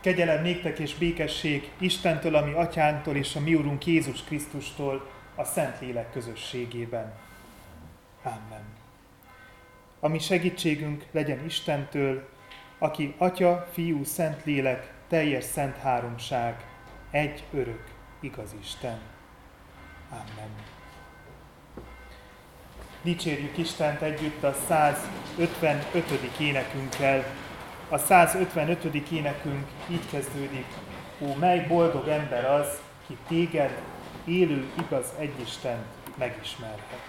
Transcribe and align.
Kegyelem 0.00 0.42
néktek 0.42 0.78
és 0.78 0.94
békesség 0.94 1.70
Istentől, 1.78 2.34
ami 2.34 2.52
atyánktól 2.52 3.16
és 3.16 3.36
a 3.36 3.40
mi 3.40 3.54
úrunk 3.54 3.86
Jézus 3.86 4.24
Krisztustól 4.24 5.10
a 5.34 5.44
Szentlélek 5.44 6.12
közösségében. 6.12 7.12
Amen. 8.22 8.64
Ami 10.00 10.18
segítségünk 10.18 11.04
legyen 11.10 11.44
Istentől, 11.44 12.28
aki 12.78 13.14
Atya, 13.18 13.68
Fiú, 13.72 14.04
Szentlélek, 14.04 14.92
teljes 15.08 15.44
szent 15.44 15.76
háromság, 15.76 16.64
egy 17.10 17.44
örök, 17.52 17.84
igaz 18.20 18.54
Isten. 18.60 18.98
Amen. 20.10 20.50
Dicsérjük 23.02 23.58
Istent 23.58 24.00
együtt 24.00 24.42
a 24.42 24.54
155. 24.68 26.38
énekünkkel, 26.38 27.24
a 27.90 27.98
155. 27.98 29.10
énekünk 29.10 29.66
így 29.90 30.10
kezdődik. 30.10 30.66
Ó, 31.20 31.34
mely 31.38 31.66
boldog 31.68 32.08
ember 32.08 32.44
az, 32.44 32.80
ki 33.06 33.16
téged, 33.28 33.78
élő, 34.24 34.66
igaz 34.78 35.06
egyistent 35.18 35.86
megismerhet. 36.18 37.08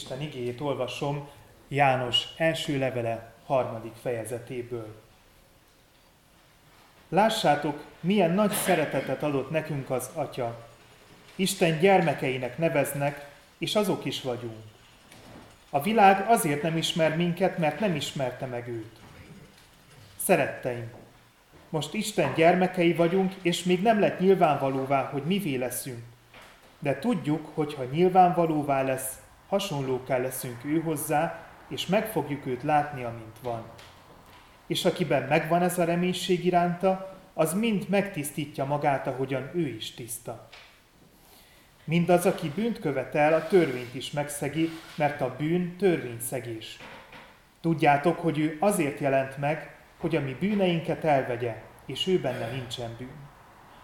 Isten 0.00 0.20
igéjét 0.20 0.60
olvasom 0.60 1.28
János 1.68 2.24
első 2.36 2.78
levele 2.78 3.32
harmadik 3.46 3.92
fejezetéből. 4.02 5.00
Lássátok, 7.08 7.84
milyen 8.00 8.30
nagy 8.30 8.52
szeretetet 8.52 9.22
adott 9.22 9.50
nekünk 9.50 9.90
az 9.90 10.10
Atya. 10.14 10.68
Isten 11.34 11.78
gyermekeinek 11.78 12.58
neveznek, 12.58 13.28
és 13.58 13.74
azok 13.74 14.04
is 14.04 14.22
vagyunk. 14.22 14.62
A 15.70 15.82
világ 15.82 16.28
azért 16.28 16.62
nem 16.62 16.76
ismer 16.76 17.16
minket, 17.16 17.58
mert 17.58 17.80
nem 17.80 17.94
ismerte 17.94 18.46
meg 18.46 18.68
őt. 18.68 18.96
Szeretteim, 20.16 20.90
most 21.68 21.94
Isten 21.94 22.34
gyermekei 22.34 22.92
vagyunk, 22.92 23.34
és 23.42 23.62
még 23.62 23.82
nem 23.82 24.00
lett 24.00 24.20
nyilvánvalóvá, 24.20 25.04
hogy 25.04 25.22
mivé 25.22 25.56
leszünk. 25.56 26.02
De 26.78 26.98
tudjuk, 26.98 27.50
hogy 27.54 27.74
ha 27.74 27.84
nyilvánvalóvá 27.84 28.82
lesz, 28.82 29.18
hasonlóká 29.50 30.16
leszünk 30.16 30.64
ő 30.64 30.80
hozzá, 30.80 31.38
és 31.68 31.86
meg 31.86 32.06
fogjuk 32.06 32.46
őt 32.46 32.62
látni, 32.62 33.04
amint 33.04 33.38
van. 33.42 33.62
És 34.66 34.84
akiben 34.84 35.22
megvan 35.22 35.62
ez 35.62 35.78
a 35.78 35.84
reménység 35.84 36.44
iránta, 36.44 37.18
az 37.34 37.54
mind 37.54 37.88
megtisztítja 37.88 38.64
magát, 38.64 39.06
ahogyan 39.06 39.50
ő 39.54 39.66
is 39.66 39.94
tiszta. 39.94 40.48
Mindaz, 41.84 42.26
aki 42.26 42.52
bűnt 42.54 42.80
követel, 42.80 43.32
a 43.32 43.46
törvényt 43.46 43.94
is 43.94 44.10
megszegi, 44.10 44.68
mert 44.96 45.20
a 45.20 45.34
bűn 45.38 45.76
törvényszegés. 45.76 46.78
Tudjátok, 47.60 48.18
hogy 48.18 48.38
ő 48.38 48.56
azért 48.60 48.98
jelent 48.98 49.38
meg, 49.38 49.76
hogy 49.98 50.16
a 50.16 50.20
mi 50.20 50.36
bűneinket 50.40 51.04
elvegye, 51.04 51.62
és 51.86 52.06
ő 52.06 52.20
benne 52.20 52.50
nincsen 52.50 52.94
bűn. 52.98 53.28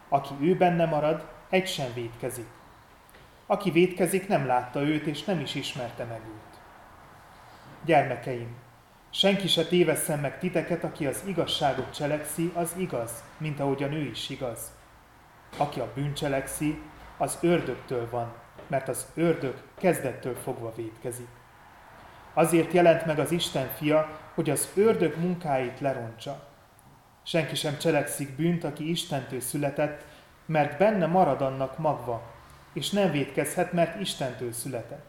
Aki 0.08 0.34
ő 0.40 0.56
benne 0.56 0.86
marad, 0.86 1.28
egy 1.50 1.66
sem 1.66 1.92
védkezik. 1.94 2.46
Aki 3.46 3.70
védkezik, 3.70 4.28
nem 4.28 4.46
látta 4.46 4.80
őt, 4.80 5.06
és 5.06 5.24
nem 5.24 5.40
is 5.40 5.54
ismerte 5.54 6.04
meg 6.04 6.20
őt. 6.20 6.60
Gyermekeim, 7.84 8.56
senki 9.10 9.48
se 9.48 9.64
tévesszen 9.64 10.18
meg 10.18 10.38
titeket, 10.38 10.84
aki 10.84 11.06
az 11.06 11.22
igazságot 11.26 11.94
cselekszi, 11.94 12.52
az 12.54 12.74
igaz, 12.76 13.10
mint 13.38 13.60
ahogyan 13.60 13.92
ő 13.92 14.02
is 14.02 14.28
igaz. 14.28 14.72
Aki 15.56 15.80
a 15.80 15.92
bűn 15.94 16.14
cselekszi, 16.14 16.78
az 17.16 17.38
ördögtől 17.40 18.10
van, 18.10 18.32
mert 18.66 18.88
az 18.88 19.06
ördög 19.14 19.62
kezdettől 19.78 20.34
fogva 20.34 20.72
védkezik. 20.74 21.28
Azért 22.34 22.72
jelent 22.72 23.06
meg 23.06 23.18
az 23.18 23.30
Isten 23.30 23.68
fia, 23.68 24.08
hogy 24.34 24.50
az 24.50 24.68
ördög 24.74 25.18
munkáit 25.18 25.80
lerontsa. 25.80 26.48
Senki 27.22 27.54
sem 27.54 27.78
cselekszik 27.78 28.36
bűnt, 28.36 28.64
aki 28.64 28.90
Istentől 28.90 29.40
született, 29.40 30.04
mert 30.46 30.78
benne 30.78 31.06
marad 31.06 31.40
annak 31.40 31.78
magva, 31.78 32.34
és 32.76 32.90
nem 32.90 33.10
védkezhet, 33.10 33.72
mert 33.72 34.00
Istentől 34.00 34.52
született. 34.52 35.04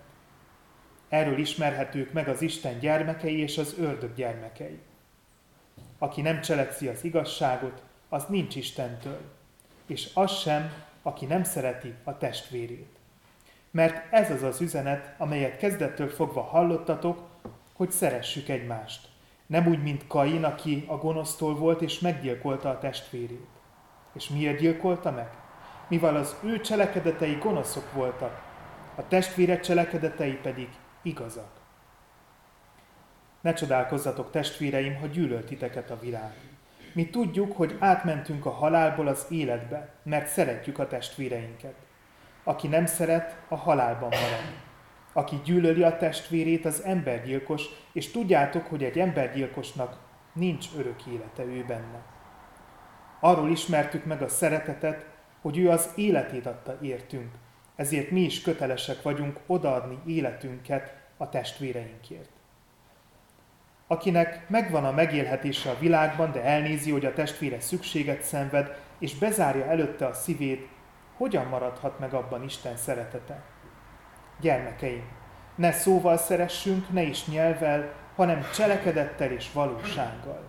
Erről 1.10 1.38
ismerhetők 1.38 2.14
meg 2.14 2.28
az 2.28 2.42
Isten 2.42 2.80
gyermekei 2.80 3.40
és 3.40 3.58
az 3.58 3.76
ördög 3.80 4.16
gyermekei. 4.16 4.80
Aki 5.98 6.22
nem 6.22 6.42
cselekszi 6.42 6.88
az 6.88 7.04
igazságot, 7.04 7.84
az 8.10 8.26
nincs 8.30 8.56
Istentől, 8.56 9.22
és 9.86 10.10
az 10.14 10.32
sem, 10.32 10.74
aki 11.02 11.26
nem 11.26 11.44
szereti 11.44 11.94
a 12.04 12.18
testvérét. 12.18 12.98
Mert 13.72 14.14
ez 14.14 14.32
az 14.32 14.44
az 14.44 14.62
üzenet, 14.62 15.16
amelyet 15.18 15.58
kezdettől 15.58 16.10
fogva 16.10 16.42
hallottatok, 16.42 17.30
hogy 17.74 17.92
szeressük 17.92 18.50
egymást. 18.50 19.08
Nem 19.46 19.68
úgy, 19.68 19.84
mint 19.84 20.08
Kain, 20.08 20.44
aki 20.44 20.86
a 20.88 20.98
gonosztól 20.98 21.56
volt 21.56 21.82
és 21.82 22.00
meggyilkolta 22.00 22.70
a 22.70 22.80
testvérét. 22.80 23.48
És 24.14 24.30
miért 24.30 24.60
gyilkolta 24.60 25.12
meg? 25.12 25.47
Mivel 25.88 26.16
az 26.16 26.36
ő 26.44 26.60
cselekedetei 26.60 27.36
gonoszok 27.36 27.94
voltak, 27.94 28.42
a 28.96 29.08
testvére 29.08 29.60
cselekedetei 29.60 30.34
pedig 30.34 30.70
igazak. 31.02 31.50
Ne 33.42 33.54
csodálkozzatok, 33.54 34.32
testvéreim, 34.32 34.96
ha 34.96 35.06
gyűlölt 35.06 35.46
titeket 35.46 35.92
a 35.92 36.00
világ. 36.00 36.34
Mi 36.94 37.10
tudjuk, 37.10 37.58
hogy 37.58 37.76
átmentünk 37.80 38.46
a 38.46 38.50
halálból 38.50 39.08
az 39.08 39.26
életbe, 39.30 39.90
mert 40.04 40.28
szeretjük 40.28 40.80
a 40.80 40.88
testvéreinket. 40.88 41.74
Aki 42.44 42.68
nem 42.68 42.86
szeret, 42.86 43.36
a 43.48 43.56
halálban 43.56 44.10
marad. 44.10 44.54
Aki 45.14 45.42
gyűlöli 45.44 45.84
a 45.84 45.98
testvérét, 45.98 46.66
az 46.66 46.84
embergyilkos, 46.84 47.64
és 47.94 48.12
tudjátok, 48.12 48.68
hogy 48.68 48.84
egy 48.84 49.00
embergyilkosnak 49.00 49.98
nincs 50.34 50.66
örök 50.78 51.06
élete 51.06 51.44
ő 51.44 51.64
benne. 51.68 52.02
Arról 53.20 53.50
ismertük 53.50 54.06
meg 54.06 54.22
a 54.22 54.28
szeretetet, 54.28 55.06
hogy 55.48 55.58
ő 55.58 55.70
az 55.70 55.90
életét 55.96 56.46
adta 56.46 56.78
értünk, 56.82 57.32
ezért 57.76 58.12
mi 58.12 58.22
is 58.22 58.42
kötelesek 58.42 59.02
vagyunk 59.02 59.40
odaadni 59.46 60.00
életünket 60.06 60.94
a 61.18 61.30
testvéreinkért. 61.30 62.30
Akinek 63.88 64.50
megvan 64.50 64.86
a 64.86 64.92
megélhetése 64.92 65.70
a 65.70 65.78
világban, 65.80 66.32
de 66.32 66.44
elnézi, 66.44 66.92
hogy 66.92 67.06
a 67.06 67.14
testvére 67.14 67.60
szükséget 67.60 68.22
szenved, 68.22 68.80
és 69.00 69.18
bezárja 69.18 69.66
előtte 69.66 70.06
a 70.06 70.14
szívét, 70.14 70.68
hogyan 71.18 71.46
maradhat 71.46 72.00
meg 72.00 72.14
abban 72.14 72.44
Isten 72.44 72.78
szeretete? 72.78 73.44
Gyermekeim, 74.40 75.04
ne 75.56 75.72
szóval 75.72 76.18
szeressünk, 76.18 76.90
ne 76.90 77.02
is 77.02 77.28
nyelvel, 77.28 77.94
hanem 78.16 78.46
cselekedettel 78.54 79.32
és 79.32 79.52
valósággal. 79.52 80.44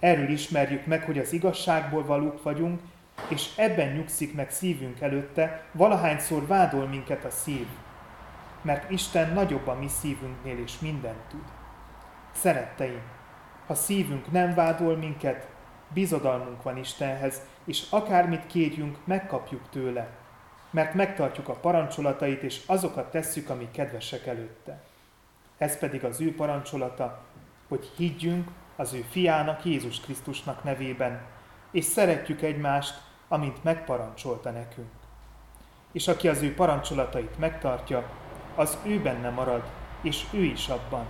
Erről 0.00 0.28
ismerjük 0.28 0.86
meg, 0.86 1.02
hogy 1.02 1.18
az 1.18 1.32
igazságból 1.32 2.04
valók 2.04 2.42
vagyunk, 2.42 2.80
és 3.28 3.56
ebben 3.56 3.92
nyugszik 3.92 4.34
meg 4.34 4.50
szívünk 4.50 5.00
előtte, 5.00 5.64
valahányszor 5.72 6.46
vádol 6.46 6.86
minket 6.86 7.24
a 7.24 7.30
szív, 7.30 7.66
mert 8.62 8.90
Isten 8.90 9.32
nagyobb 9.32 9.66
a 9.66 9.74
mi 9.74 9.88
szívünknél, 9.88 10.58
és 10.58 10.78
mindent 10.78 11.28
tud. 11.28 11.44
Szeretteim, 12.32 13.00
ha 13.66 13.74
szívünk 13.74 14.32
nem 14.32 14.54
vádol 14.54 14.96
minket, 14.96 15.48
bizodalmunk 15.88 16.62
van 16.62 16.76
Istenhez, 16.76 17.40
és 17.64 17.86
akármit 17.90 18.46
kérjünk, 18.46 18.98
megkapjuk 19.04 19.68
tőle, 19.70 20.08
mert 20.70 20.94
megtartjuk 20.94 21.48
a 21.48 21.54
parancsolatait, 21.54 22.42
és 22.42 22.62
azokat 22.66 23.10
tesszük, 23.10 23.50
amik 23.50 23.70
kedvesek 23.70 24.26
előtte. 24.26 24.82
Ez 25.58 25.78
pedig 25.78 26.04
az 26.04 26.20
ő 26.20 26.34
parancsolata, 26.34 27.24
hogy 27.68 27.92
higgyünk 27.96 28.48
az 28.76 28.92
ő 28.92 29.04
fiának, 29.10 29.64
Jézus 29.64 30.00
Krisztusnak 30.00 30.64
nevében, 30.64 31.20
és 31.70 31.84
szeretjük 31.84 32.42
egymást, 32.42 32.94
amint 33.28 33.64
megparancsolta 33.64 34.50
nekünk. 34.50 34.90
És 35.92 36.08
aki 36.08 36.28
az 36.28 36.42
ő 36.42 36.54
parancsolatait 36.54 37.38
megtartja, 37.38 38.10
az 38.54 38.78
ő 38.82 39.02
benne 39.02 39.30
marad, 39.30 39.62
és 40.00 40.24
ő 40.32 40.42
is 40.42 40.68
abban. 40.68 41.06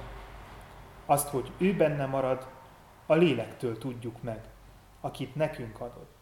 Azt, 1.06 1.28
hogy 1.28 1.50
ő 1.58 1.76
benne 1.76 2.06
marad, 2.06 2.46
a 3.06 3.14
lélektől 3.14 3.78
tudjuk 3.78 4.22
meg, 4.22 4.40
akit 5.00 5.34
nekünk 5.34 5.80
adott. 5.80 6.14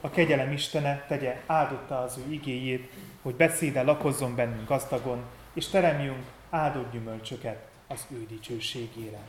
A 0.00 0.10
kegyelem 0.10 0.52
Istene 0.52 1.04
tegye 1.08 1.42
áldotta 1.46 1.98
az 1.98 2.18
ő 2.26 2.32
igéjét, 2.32 2.92
hogy 3.22 3.34
beszéde 3.34 3.82
lakozzon 3.82 4.34
bennünk 4.34 4.68
gazdagon, 4.68 5.24
és 5.52 5.68
teremjünk 5.68 6.24
áldott 6.50 6.92
gyümölcsöket 6.92 7.68
az 7.86 8.06
ő 8.10 8.26
dicsőségére. 8.26 9.20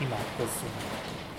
Imádkozzunk! 0.00 1.33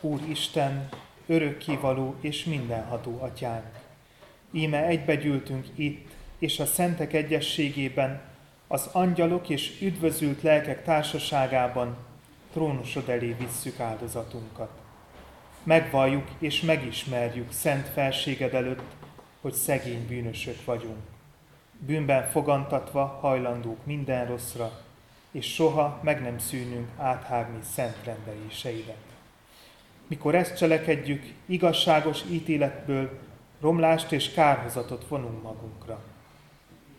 Úr 0.00 0.20
Isten, 0.28 0.88
örökkévaló 1.26 2.14
és 2.20 2.44
mindenható 2.44 3.18
atyánk. 3.20 3.78
Íme 4.52 4.84
egybegyűltünk 4.84 5.66
itt, 5.74 6.08
és 6.38 6.60
a 6.60 6.66
szentek 6.66 7.12
egyességében, 7.12 8.20
az 8.66 8.88
angyalok 8.92 9.48
és 9.48 9.80
üdvözült 9.80 10.42
lelkek 10.42 10.84
társaságában 10.84 11.96
trónusod 12.52 13.08
elé 13.08 13.36
visszük 13.38 13.80
áldozatunkat. 13.80 14.70
Megvalljuk 15.62 16.28
és 16.38 16.60
megismerjük 16.60 17.52
szent 17.52 17.88
felséged 17.88 18.54
előtt, 18.54 18.94
hogy 19.40 19.52
szegény 19.52 20.06
bűnösök 20.06 20.64
vagyunk. 20.64 21.02
Bűnben 21.78 22.30
fogantatva 22.30 23.18
hajlandók 23.20 23.86
minden 23.86 24.26
rosszra, 24.26 24.80
és 25.30 25.54
soha 25.54 26.00
meg 26.02 26.22
nem 26.22 26.38
szűnünk 26.38 26.88
áthágni 26.96 27.58
szent 27.74 27.96
rendeléseidet. 28.04 29.09
Mikor 30.10 30.34
ezt 30.34 30.56
cselekedjük, 30.56 31.22
igazságos 31.46 32.22
ítéletből 32.30 33.18
romlást 33.60 34.12
és 34.12 34.32
kárhozatot 34.32 35.06
vonunk 35.08 35.42
magunkra. 35.42 36.02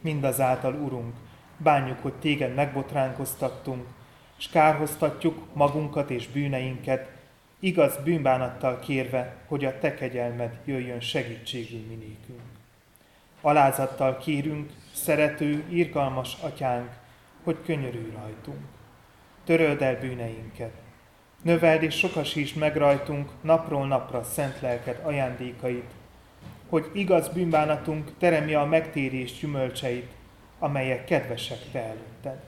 Mindazáltal, 0.02 0.74
Urunk, 0.74 1.14
bánjuk, 1.58 1.98
hogy 2.02 2.14
téged 2.14 2.54
megbotránkoztattunk, 2.54 3.88
és 4.38 4.48
kárhoztatjuk 4.48 5.46
magunkat 5.54 6.10
és 6.10 6.28
bűneinket, 6.28 7.12
igaz 7.60 7.98
bűnbánattal 8.04 8.80
kérve, 8.80 9.36
hogy 9.48 9.66
a 9.66 9.80
te 9.80 9.94
kegyelmed 9.94 10.60
jöjjön 10.66 11.00
segítségül 11.00 11.86
minékünk. 11.88 12.42
Alázattal 13.42 14.18
kérünk, 14.18 14.72
szerető, 14.94 15.64
irgalmas 15.70 16.38
atyánk, 16.42 16.90
hogy 17.44 17.58
könyörülj 17.66 18.12
rajtunk. 18.16 18.62
Töröld 19.44 19.82
el 19.82 20.00
bűneinket, 20.00 20.81
Növeld 21.42 21.84
és 21.84 21.98
sokasítsd 21.98 22.58
meg 22.58 22.76
rajtunk 22.76 23.30
napról 23.42 23.88
napra 23.88 24.24
szent 24.24 24.60
lelked 24.62 25.00
ajándékait, 25.04 25.92
hogy 26.70 26.90
igaz 26.94 27.28
bűnbánatunk 27.28 28.12
teremje 28.18 28.60
a 28.60 28.66
megtérés 28.66 29.40
gyümölcseit, 29.40 30.12
amelyek 30.60 31.06
kedvesek 31.06 31.60
te 31.72 31.80
előtted. 31.80 32.40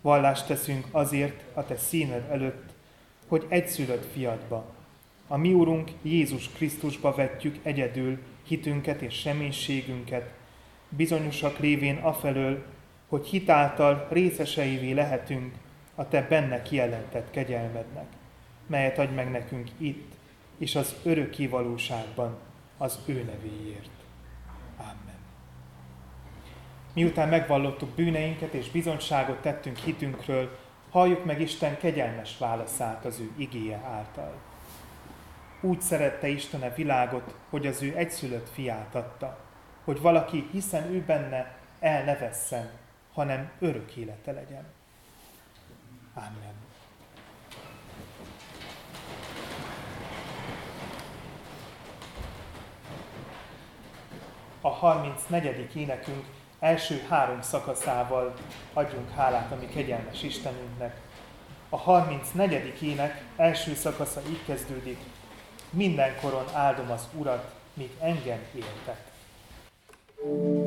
Vallást 0.00 0.46
teszünk 0.46 0.86
azért 0.90 1.42
a 1.54 1.64
te 1.64 1.76
színed 1.76 2.30
előtt, 2.30 2.70
hogy 3.26 3.46
egyszülött 3.48 4.12
fiadba, 4.12 4.74
a 5.28 5.36
mi 5.36 5.52
Urunk 5.52 5.90
Jézus 6.02 6.48
Krisztusba 6.48 7.14
vetjük 7.14 7.58
egyedül 7.62 8.18
hitünket 8.46 9.00
és 9.00 9.24
reménységünket, 9.24 10.32
bizonyosak 10.88 11.58
lévén 11.58 11.96
afelől, 11.96 12.64
hogy 13.08 13.26
hitáltal 13.26 14.06
részeseivé 14.10 14.92
lehetünk 14.92 15.54
a 15.96 16.08
Te 16.08 16.22
benne 16.22 16.62
kijelentett 16.62 17.30
kegyelmednek, 17.30 18.06
melyet 18.66 18.98
adj 18.98 19.14
meg 19.14 19.30
nekünk 19.30 19.70
itt, 19.76 20.12
és 20.58 20.74
az 20.74 20.94
örök 21.02 21.50
valóságban 21.50 22.38
az 22.76 22.98
ő 23.06 23.12
nevéért. 23.12 23.90
Amen. 24.76 25.18
Miután 26.92 27.28
megvallottuk 27.28 27.88
bűneinket 27.88 28.52
és 28.52 28.70
bizonyságot 28.70 29.40
tettünk 29.40 29.76
hitünkről, 29.76 30.58
halljuk 30.90 31.24
meg 31.24 31.40
Isten 31.40 31.78
kegyelmes 31.78 32.38
válaszát 32.38 33.04
az 33.04 33.20
ő 33.20 33.30
igéje 33.36 33.80
által. 33.84 34.34
Úgy 35.60 35.80
szerette 35.80 36.28
Isten 36.28 36.62
a 36.62 36.74
világot, 36.74 37.34
hogy 37.50 37.66
az 37.66 37.82
ő 37.82 37.96
egyszülött 37.96 38.48
fiát 38.48 38.94
adta, 38.94 39.38
hogy 39.84 40.00
valaki, 40.00 40.48
hiszen 40.52 40.84
ő 40.84 41.02
benne 41.06 41.56
el 41.80 42.04
ne 42.04 42.16
vesszen, 42.16 42.70
hanem 43.12 43.50
örök 43.58 43.96
élete 43.96 44.32
legyen. 44.32 44.75
Amen. 46.16 46.54
A 54.60 54.68
34. 54.68 55.76
énekünk 55.76 56.24
első 56.58 57.06
három 57.08 57.42
szakaszával 57.42 58.34
adjunk 58.72 59.10
hálát 59.10 59.52
a 59.52 59.56
mi 59.56 59.66
kegyelmes 59.66 60.22
Istenünknek. 60.22 61.00
A 61.68 61.76
34. 61.76 62.82
ének 62.82 63.24
első 63.36 63.74
szakasza 63.74 64.20
így 64.28 64.44
kezdődik. 64.46 64.98
Mindenkoron 65.70 66.44
áldom 66.52 66.90
az 66.90 67.08
Urat, 67.14 67.54
míg 67.74 67.90
engem 68.00 68.40
éltet. 68.54 69.04
thank 70.18 70.56
you 70.56 70.65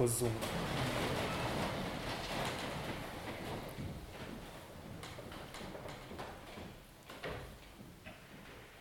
Imádkozzunk! 0.00 0.32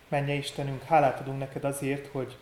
Menje 0.08 0.34
Istenünk, 0.34 0.84
hálát 0.84 1.20
adunk 1.20 1.40
neked 1.40 1.64
azért, 1.64 2.08
hogy 2.08 2.38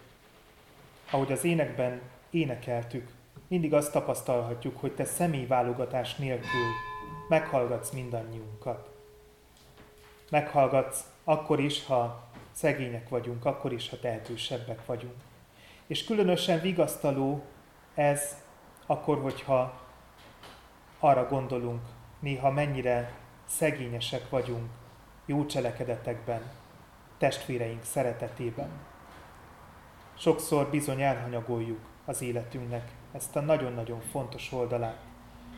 ahogy 1.12 1.32
az 1.32 1.44
énekben 1.44 2.02
énekeltük, 2.30 3.10
mindig 3.48 3.74
azt 3.74 3.92
tapasztalhatjuk, 3.92 4.80
hogy 4.80 4.92
te 4.92 5.06
személyválogatás 5.06 6.16
nélkül 6.16 6.68
meghallgatsz 7.30 7.92
mindannyiunkat. 7.92 8.90
Meghallgatsz 10.30 11.04
akkor 11.24 11.60
is, 11.60 11.86
ha 11.86 12.30
szegények 12.52 13.10
vagyunk, 13.10 13.46
akkor 13.46 13.74
is, 13.74 13.90
ha 13.90 14.00
tehetősebbek 14.00 14.86
vagyunk. 14.86 15.16
És 15.88 16.04
különösen 16.04 16.62
vigasztaló 16.62 17.44
ez 17.94 18.46
akkor, 18.88 19.22
hogyha 19.22 19.80
arra 21.00 21.28
gondolunk, 21.28 21.82
néha 22.20 22.52
mennyire 22.52 23.12
szegényesek 23.46 24.30
vagyunk 24.30 24.70
jó 25.26 25.46
cselekedetekben, 25.46 26.42
testvéreink 27.18 27.84
szeretetében. 27.84 28.70
Sokszor 30.14 30.70
bizony 30.70 31.02
elhanyagoljuk 31.02 31.80
az 32.06 32.22
életünknek 32.22 32.92
ezt 33.12 33.36
a 33.36 33.42
nagyon-nagyon 33.42 34.02
fontos 34.02 34.52
oldalát, 34.52 34.98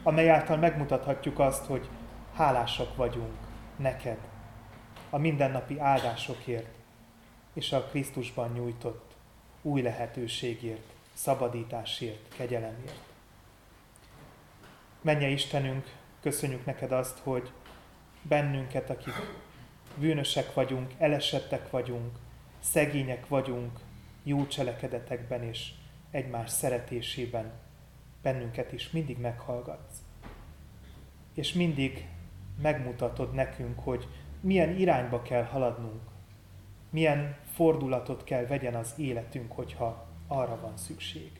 amely 0.03 0.29
által 0.29 0.57
megmutathatjuk 0.57 1.39
azt, 1.39 1.65
hogy 1.65 1.89
hálásak 2.35 2.95
vagyunk 2.95 3.37
neked 3.75 4.17
a 5.09 5.17
mindennapi 5.17 5.79
áldásokért 5.79 6.75
és 7.53 7.71
a 7.71 7.83
Krisztusban 7.83 8.51
nyújtott 8.51 9.15
új 9.61 9.81
lehetőségért, 9.81 10.93
szabadításért, 11.13 12.35
kegyelemért. 12.35 13.08
Menje 15.01 15.27
Istenünk, 15.27 15.95
köszönjük 16.21 16.65
neked 16.65 16.91
azt, 16.91 17.17
hogy 17.17 17.51
bennünket, 18.21 18.89
akik 18.89 19.13
bűnösek 19.95 20.53
vagyunk, 20.53 20.93
elesettek 20.97 21.69
vagyunk, 21.69 22.17
szegények 22.59 23.27
vagyunk, 23.27 23.79
jó 24.23 24.47
cselekedetekben 24.47 25.43
és 25.43 25.71
egymás 26.11 26.49
szeretésében 26.49 27.51
bennünket 28.21 28.71
is 28.71 28.91
mindig 28.91 29.17
meghallgatsz. 29.17 29.97
És 31.33 31.53
mindig 31.53 32.07
megmutatod 32.61 33.33
nekünk, 33.33 33.79
hogy 33.79 34.07
milyen 34.41 34.75
irányba 34.77 35.21
kell 35.21 35.43
haladnunk, 35.43 36.01
milyen 36.89 37.37
fordulatot 37.53 38.23
kell 38.23 38.45
vegyen 38.45 38.75
az 38.75 38.93
életünk, 38.97 39.51
hogyha 39.51 40.07
arra 40.27 40.59
van 40.61 40.77
szükség. 40.77 41.38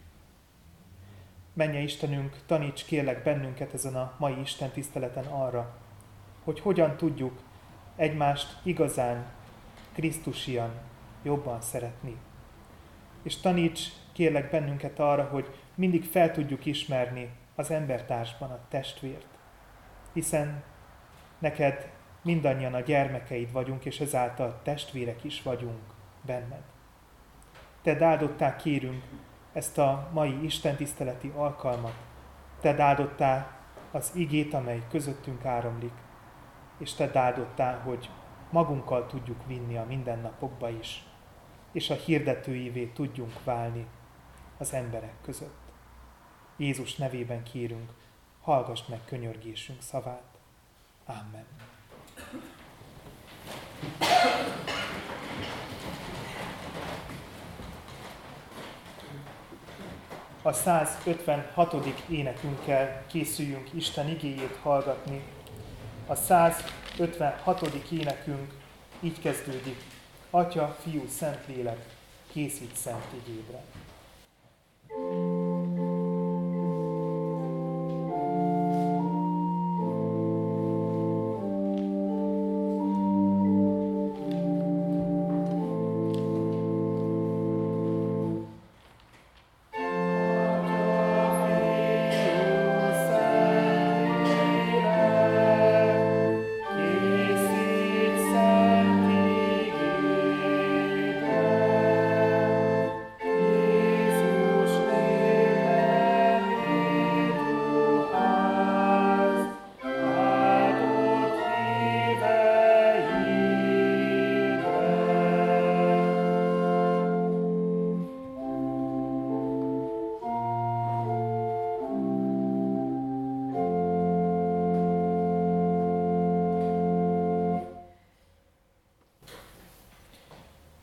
Menje 1.54 1.80
Istenünk, 1.80 2.38
taníts 2.46 2.84
kérlek 2.86 3.24
bennünket 3.24 3.74
ezen 3.74 3.96
a 3.96 4.14
mai 4.18 4.40
Isten 4.40 4.70
tiszteleten 4.70 5.26
arra, 5.26 5.78
hogy 6.44 6.60
hogyan 6.60 6.98
tudjuk 6.98 7.40
egymást 7.96 8.58
igazán 8.64 9.26
Krisztusian 9.94 10.72
jobban 11.24 11.62
szeretni. 11.62 12.18
És 13.24 13.38
taníts 13.38 13.82
kérlek 14.14 14.50
bennünket 14.50 15.00
arra, 15.00 15.24
hogy 15.24 15.50
mindig 15.76 16.04
fel 16.04 16.32
tudjuk 16.32 16.66
ismerni 16.66 17.30
az 17.56 17.72
embertársban 17.72 18.52
a 18.52 18.60
testvért. 18.70 19.28
Hiszen 20.14 20.64
neked 21.40 21.90
mindannyian 22.22 22.74
a 22.74 22.80
gyermekeid 22.80 23.52
vagyunk, 23.52 23.86
és 23.86 24.00
ezáltal 24.00 24.60
testvérek 24.64 25.24
is 25.24 25.42
vagyunk 25.42 25.82
benned. 26.22 26.64
Te 27.82 28.06
áldottál 28.06 28.56
kérünk 28.56 29.04
ezt 29.54 29.78
a 29.78 30.10
mai 30.14 30.44
Isten 30.44 30.76
tiszteleti 30.76 31.32
alkalmat. 31.36 31.94
Te 32.62 32.84
áldottál 32.84 33.58
az 33.92 34.12
igét, 34.16 34.54
amely 34.54 34.84
közöttünk 34.90 35.46
áramlik, 35.46 35.94
és 36.78 36.94
te 36.94 37.20
áldottál, 37.20 37.80
hogy 37.80 38.10
magunkkal 38.50 39.06
tudjuk 39.06 39.46
vinni 39.48 39.78
a 39.78 39.86
mindennapokba 39.86 40.70
is, 40.70 41.04
és 41.72 41.90
a 41.90 41.96
hirdetőivé 41.96 42.86
tudjunk 42.86 43.44
válni 43.44 43.88
az 44.58 44.74
emberek 44.74 45.16
között. 45.22 45.58
Jézus 46.58 46.96
nevében 46.96 47.44
kérünk, 47.44 47.92
hallgass 48.42 48.86
meg 48.88 49.00
könyörgésünk 49.06 49.82
szavát. 49.82 50.38
Amen. 51.06 51.46
A 60.50 60.54
156. 60.54 61.76
énekünkkel 62.10 63.04
készüljünk 63.08 63.70
Isten 63.74 64.10
igéjét 64.10 64.58
hallgatni. 64.62 65.22
A 66.08 66.16
156. 66.16 67.62
énekünk 67.92 68.54
így 69.00 69.22
kezdődik. 69.22 69.82
Atya, 70.30 70.78
Fiú, 70.82 71.08
Szentlélek, 71.08 71.86
készít 72.32 72.76
szent 72.76 73.06
igédre. 73.26 73.62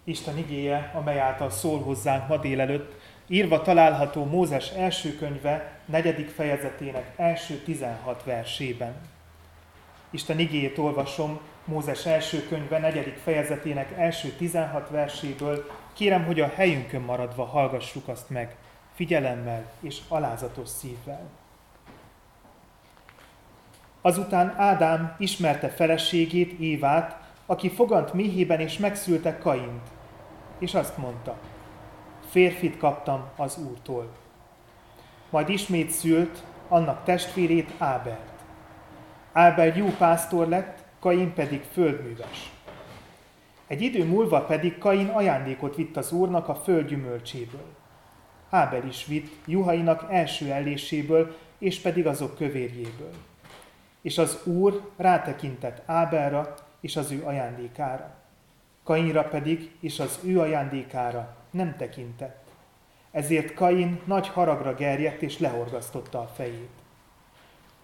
Isten 0.09 0.39
igéje, 0.39 0.91
amely 0.95 1.21
által 1.21 1.51
szól 1.51 1.83
hozzánk 1.83 2.29
ma 2.29 2.37
délelőtt, 2.37 3.01
írva 3.27 3.63
található 3.63 4.25
Mózes 4.25 4.71
első 4.71 5.17
könyve, 5.17 5.81
negyedik 5.85 6.29
fejezetének 6.29 7.13
első 7.17 7.55
16 7.55 8.25
versében. 8.25 8.95
Isten 10.11 10.39
igéjét 10.39 10.79
olvasom 10.79 11.41
Mózes 11.65 12.07
első 12.07 12.47
könyve, 12.49 12.79
negyedik 12.79 13.17
fejezetének 13.17 13.93
első 13.97 14.29
16 14.29 14.91
verséből. 14.91 15.71
Kérem, 15.93 16.25
hogy 16.25 16.41
a 16.41 16.53
helyünkön 16.55 17.01
maradva 17.01 17.45
hallgassuk 17.45 18.09
azt 18.09 18.31
meg, 18.31 18.57
figyelemmel 18.95 19.73
és 19.81 19.99
alázatos 20.09 20.69
szívvel. 20.69 21.29
Azután 24.01 24.55
Ádám 24.57 25.15
ismerte 25.19 25.69
feleségét, 25.69 26.61
Évát, 26.61 27.21
aki 27.47 27.71
fogant 27.71 28.13
méhében 28.13 28.61
és 28.61 28.79
megszülte 28.79 29.39
Kaint 29.39 29.95
és 30.59 30.75
azt 30.75 30.97
mondta, 30.97 31.37
férfit 32.29 32.77
kaptam 32.77 33.25
az 33.37 33.59
Úrtól. 33.59 34.09
Majd 35.31 35.49
ismét 35.49 35.91
szült 35.91 36.43
annak 36.69 37.05
testvérét 37.05 37.73
Ábelt. 37.79 38.35
Ábel 39.33 39.77
jó 39.77 39.87
pásztor 39.87 40.49
lett, 40.49 40.85
Kain 41.01 41.35
pedig 41.35 41.63
földműves. 41.73 42.51
Egy 43.67 43.81
idő 43.81 44.05
múlva 44.05 44.41
pedig 44.41 44.79
Kain 44.79 45.09
ajándékot 45.09 45.77
vitt 45.77 45.97
az 45.97 46.13
Úrnak 46.13 46.49
a 46.49 46.55
föld 46.55 46.89
gyümölcséből. 46.89 47.75
Ábel 48.51 48.87
is 48.87 49.07
vitt 49.07 49.47
juhainak 49.47 50.07
első 50.11 50.51
elléséből, 50.51 51.37
és 51.59 51.81
pedig 51.81 52.07
azok 52.07 52.37
kövérjéből. 52.37 53.13
És 54.03 54.19
az 54.19 54.41
Úr 54.45 54.91
rátekintett 54.97 55.83
Ábelra 55.87 56.55
és 56.81 56.97
az 56.97 57.11
ő 57.11 57.23
ajándékára. 57.25 58.15
Kainra 58.87 59.23
pedig 59.23 59.71
és 59.81 59.99
az 59.99 60.19
ő 60.23 60.41
ajándékára 60.41 61.37
nem 61.51 61.77
tekintett. 61.77 62.47
Ezért 63.11 63.55
Kain 63.55 64.01
nagy 64.05 64.29
haragra 64.29 64.75
gerjedt 64.75 65.23
és 65.23 65.39
lehorgasztotta 65.39 66.19
a 66.19 66.31
fejét. 66.35 66.71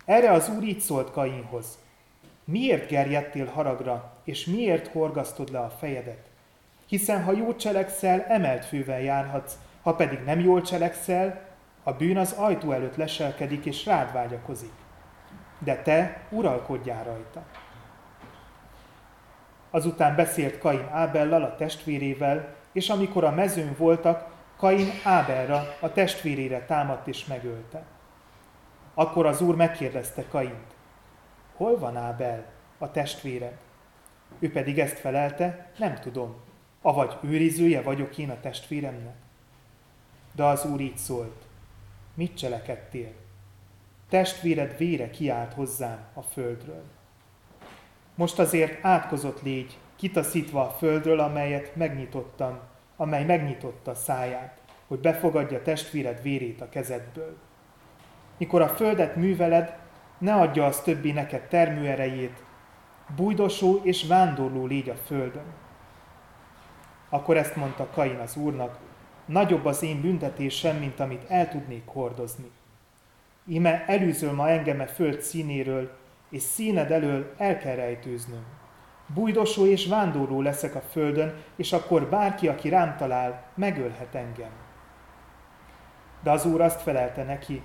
Erre 0.04 0.30
az 0.30 0.48
úr 0.48 0.62
így 0.62 0.80
szólt 0.80 1.10
Kainhoz. 1.10 1.78
Miért 2.44 2.88
gerjedtél 2.88 3.46
haragra, 3.46 4.16
és 4.24 4.44
miért 4.44 4.86
horgasztod 4.86 5.52
le 5.52 5.58
a 5.58 5.70
fejedet? 5.70 6.26
Hiszen 6.86 7.22
ha 7.22 7.32
jól 7.32 7.56
cselekszel, 7.56 8.24
emelt 8.28 8.64
fővel 8.64 9.00
járhatsz, 9.00 9.52
ha 9.82 9.94
pedig 9.94 10.18
nem 10.24 10.40
jól 10.40 10.62
cselekszel, 10.62 11.50
A 11.82 11.92
bűn 11.92 12.16
az 12.16 12.32
ajtó 12.32 12.72
előtt 12.72 12.96
leselkedik 12.96 13.64
és 13.64 13.86
rád 13.86 14.12
vágyakozik. 14.12 14.72
De 15.58 15.76
te 15.76 16.26
uralkodjál 16.30 17.04
rajta. 17.04 17.44
Azután 19.74 20.16
beszélt 20.16 20.58
Kain 20.58 20.88
Ábellal, 20.90 21.42
a 21.42 21.56
testvérével, 21.56 22.54
és 22.72 22.88
amikor 22.88 23.24
a 23.24 23.30
mezőn 23.30 23.74
voltak, 23.78 24.30
Kain 24.56 24.88
Ábelra, 25.04 25.76
a 25.80 25.92
testvérére 25.92 26.64
támadt 26.64 27.06
és 27.06 27.26
megölte. 27.26 27.82
Akkor 28.94 29.26
az 29.26 29.40
úr 29.40 29.56
megkérdezte 29.56 30.24
Kaint, 30.28 30.74
hol 31.56 31.78
van 31.78 31.96
Ábel, 31.96 32.44
a 32.78 32.90
testvéred? 32.90 33.56
Ő 34.38 34.52
pedig 34.52 34.78
ezt 34.78 34.98
felelte, 34.98 35.70
nem 35.78 35.94
tudom, 35.94 36.34
avagy 36.82 37.16
őrizője 37.22 37.82
vagyok 37.82 38.18
én 38.18 38.30
a 38.30 38.40
testvéremnek. 38.40 39.14
De 40.32 40.44
az 40.44 40.64
úr 40.64 40.80
így 40.80 40.98
szólt, 40.98 41.42
mit 42.14 42.36
cselekedtél? 42.36 43.12
Testvéred 44.08 44.76
vére 44.76 45.10
kiált 45.10 45.52
hozzám 45.52 46.04
a 46.14 46.22
földről. 46.22 46.84
Most 48.22 48.38
azért 48.38 48.84
átkozott 48.84 49.42
légy, 49.42 49.78
kitaszítva 49.96 50.62
a 50.62 50.70
földről, 50.70 51.20
amelyet 51.20 51.76
megnyitottam, 51.76 52.58
amely 52.96 53.24
megnyitotta 53.24 53.94
száját, 53.94 54.58
hogy 54.86 54.98
befogadja 54.98 55.62
testvéred 55.62 56.22
vérét 56.22 56.60
a 56.60 56.68
kezedből. 56.68 57.36
Mikor 58.36 58.60
a 58.60 58.68
földet 58.68 59.16
műveled, 59.16 59.76
ne 60.18 60.34
adja 60.34 60.66
az 60.66 60.80
többi 60.80 61.12
neked 61.12 61.42
termőerejét, 61.48 62.42
bújdosó 63.16 63.80
és 63.82 64.06
vándorló 64.06 64.66
légy 64.66 64.88
a 64.88 64.96
földön. 65.06 65.54
Akkor 67.08 67.36
ezt 67.36 67.56
mondta 67.56 67.88
Kain 67.92 68.18
az 68.18 68.36
úrnak, 68.36 68.78
nagyobb 69.24 69.64
az 69.64 69.82
én 69.82 70.00
büntetésem, 70.00 70.76
mint 70.76 71.00
amit 71.00 71.24
el 71.28 71.48
tudnék 71.48 71.86
hordozni. 71.86 72.50
Ime 73.46 73.84
előzöl 73.86 74.32
ma 74.32 74.48
engem 74.48 74.80
a 74.80 74.86
föld 74.86 75.20
színéről, 75.20 76.00
és 76.32 76.42
színed 76.42 76.90
elől 76.90 77.34
el 77.38 77.58
kell 77.58 77.74
rejtőznöm. 77.74 78.44
Bújdosó 79.14 79.66
és 79.66 79.86
vándorló 79.86 80.40
leszek 80.40 80.74
a 80.74 80.80
földön, 80.80 81.34
és 81.56 81.72
akkor 81.72 82.08
bárki, 82.08 82.48
aki 82.48 82.68
rám 82.68 82.96
talál, 82.96 83.44
megölhet 83.54 84.14
engem. 84.14 84.50
De 86.22 86.30
az 86.30 86.44
úr 86.44 86.60
azt 86.60 86.82
felelte 86.82 87.24
neki, 87.24 87.62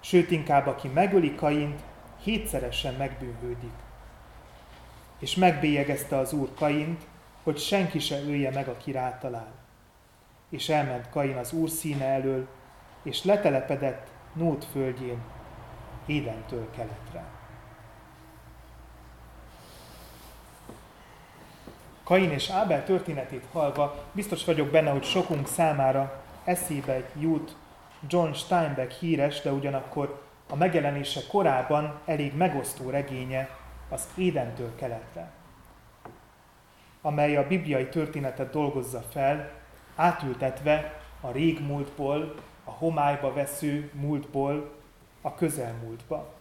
sőt 0.00 0.30
inkább 0.30 0.66
aki 0.66 0.88
megöli 0.88 1.34
Kaint, 1.34 1.80
hétszeresen 2.22 2.94
megbűnhődik. 2.94 3.74
És 5.18 5.34
megbélyegezte 5.34 6.16
az 6.16 6.32
úr 6.32 6.54
Kaint, 6.54 7.02
hogy 7.42 7.58
senki 7.58 7.98
se 7.98 8.20
ölje 8.20 8.50
meg, 8.50 8.68
aki 8.68 8.92
rátalál. 8.92 9.52
És 10.48 10.68
elment 10.68 11.10
Kain 11.10 11.36
az 11.36 11.52
úr 11.52 11.68
színe 11.68 12.04
elől, 12.04 12.48
és 13.02 13.24
letelepedett 13.24 14.10
Nót 14.32 14.64
földjén, 14.64 15.18
Édentől 16.06 16.70
keletre. 16.70 17.41
Kain 22.12 22.30
és 22.30 22.50
Ábel 22.50 22.84
történetét 22.84 23.44
hallva 23.52 24.04
biztos 24.12 24.44
vagyok 24.44 24.68
benne, 24.68 24.90
hogy 24.90 25.04
sokunk 25.04 25.46
számára 25.46 26.22
eszébe 26.44 27.10
jut 27.20 27.56
John 28.08 28.32
Steinbeck 28.32 28.92
híres, 28.92 29.40
de 29.40 29.52
ugyanakkor 29.52 30.22
a 30.48 30.56
megjelenése 30.56 31.20
korában 31.30 32.00
elég 32.04 32.36
megosztó 32.36 32.90
regénye 32.90 33.48
az 33.88 34.08
Édentől 34.14 34.74
keletre, 34.74 35.30
amely 37.02 37.36
a 37.36 37.46
bibliai 37.46 37.88
történetet 37.88 38.50
dolgozza 38.50 39.02
fel, 39.10 39.50
átültetve 39.96 41.00
a 41.20 41.30
régmúltból, 41.30 42.34
a 42.64 42.70
homályba 42.70 43.32
vesző 43.32 43.90
múltból 43.94 44.72
a 45.20 45.34
közelmúltba, 45.34 46.32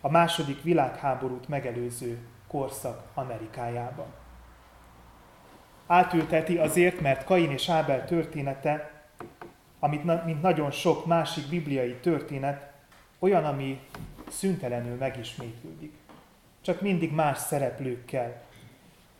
a 0.00 0.10
második 0.10 0.62
világháborút 0.62 1.48
megelőző 1.48 2.18
korszak 2.48 3.02
Amerikájában. 3.14 4.17
Átülteti 5.90 6.56
azért, 6.56 7.00
mert 7.00 7.24
Kain 7.24 7.50
és 7.50 7.68
Ábel 7.68 8.04
története 8.04 8.98
amit, 9.78 10.24
mint 10.24 10.42
nagyon 10.42 10.70
sok 10.70 11.06
másik 11.06 11.48
bibliai 11.48 11.94
történet, 11.94 12.72
olyan, 13.18 13.44
ami 13.44 13.80
szüntelenül 14.28 14.96
megismétlődik. 14.96 15.92
Csak 16.60 16.80
mindig 16.80 17.12
más 17.12 17.38
szereplőkkel. 17.38 18.42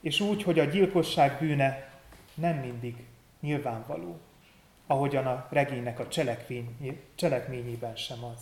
És 0.01 0.21
úgy, 0.21 0.43
hogy 0.43 0.59
a 0.59 0.65
gyilkosság 0.65 1.39
bűne 1.39 1.89
nem 2.35 2.57
mindig 2.57 3.05
nyilvánvaló, 3.41 4.19
ahogyan 4.87 5.27
a 5.27 5.47
regénynek 5.51 5.99
a 5.99 6.09
cselekvény, 6.09 6.97
cselekményében 7.15 7.97
sem 7.97 8.25
az. 8.25 8.41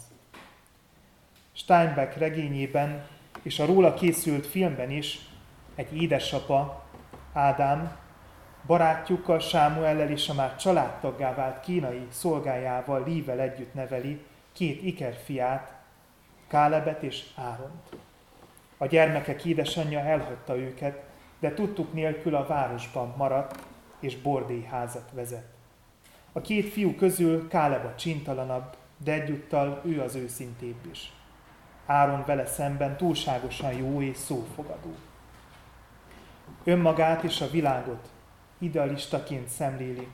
Steinbeck 1.53 2.17
regényében 2.17 3.07
és 3.43 3.59
a 3.59 3.67
róla 3.67 3.95
készült 3.95 4.47
filmben 4.47 4.91
is 4.91 5.19
egy 5.75 6.03
édesapa, 6.03 6.85
Ádám, 7.33 7.97
barátjukkal, 8.67 9.39
Sámuellel 9.39 10.11
és 10.11 10.29
a 10.29 10.35
már 10.35 10.57
családtaggá 10.57 11.35
vált 11.35 11.61
kínai 11.61 12.07
szolgájával, 12.11 13.05
Lível 13.07 13.41
együtt 13.41 13.75
neveli 13.75 14.25
két 14.53 14.83
ikerfiát, 14.83 15.75
Kálebet 16.49 17.03
és 17.03 17.25
Áront. 17.35 17.97
A 18.77 18.87
gyermekek 18.87 19.45
édesanyja 19.45 19.99
elhagyta 19.99 20.57
őket, 20.57 21.03
de 21.41 21.55
tudtuk 21.55 21.93
nélkül 21.93 22.35
a 22.35 22.47
városban 22.47 23.15
maradt 23.17 23.65
és 24.01 24.17
bordélyházat 24.17 25.11
vezet. 25.13 25.55
A 26.33 26.41
két 26.41 26.73
fiú 26.73 26.95
közül 26.95 27.49
Káleb 27.49 27.85
a 27.85 27.95
csintalanabb, 27.95 28.77
de 29.05 29.13
egyúttal 29.13 29.81
ő 29.85 30.01
az 30.01 30.15
őszintébb 30.15 30.87
is. 30.91 31.13
Áron 31.87 32.23
vele 32.27 32.47
szemben 32.47 32.97
túlságosan 32.97 33.73
jó 33.73 34.03
és 34.03 34.17
szófogadó. 34.17 34.95
Önmagát 36.65 37.23
és 37.23 37.41
a 37.41 37.51
világot 37.51 38.09
idealistaként 38.59 39.49
szemléli, 39.49 40.09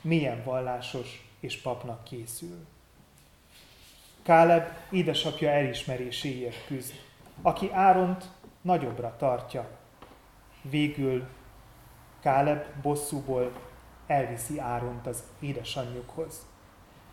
milyen 0.00 0.42
vallásos 0.44 1.28
és 1.40 1.60
papnak 1.60 2.04
készül. 2.04 2.66
Káleb 4.22 4.68
édesapja 4.90 5.50
elismeréséért 5.50 6.66
küzd, 6.66 6.94
aki 7.42 7.72
Áront 7.72 8.24
nagyobbra 8.60 9.16
tartja. 9.18 9.68
Végül 10.62 11.28
Káleb 12.20 12.64
bosszúból 12.82 13.52
elviszi 14.06 14.58
Áront 14.58 15.06
az 15.06 15.22
édesanyjukhoz. 15.40 16.46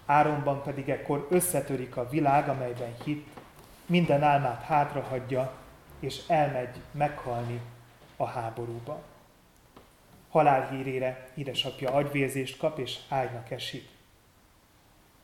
Áronban 0.05 0.61
pedig 0.63 0.89
ekkor 0.89 1.27
összetörik 1.29 1.97
a 1.97 2.09
világ, 2.09 2.49
amelyben 2.49 2.95
hit, 3.03 3.27
minden 3.85 4.23
álmát 4.23 4.63
hátrahagyja, 4.63 5.53
és 5.99 6.27
elmegy 6.27 6.75
meghalni 6.91 7.61
a 8.17 8.25
háborúba 8.25 9.01
halálhírére 10.35 11.27
édesapja 11.35 11.91
agyvérzést 11.91 12.57
kap 12.57 12.79
és 12.79 12.97
ágynak 13.09 13.51
esik. 13.51 13.87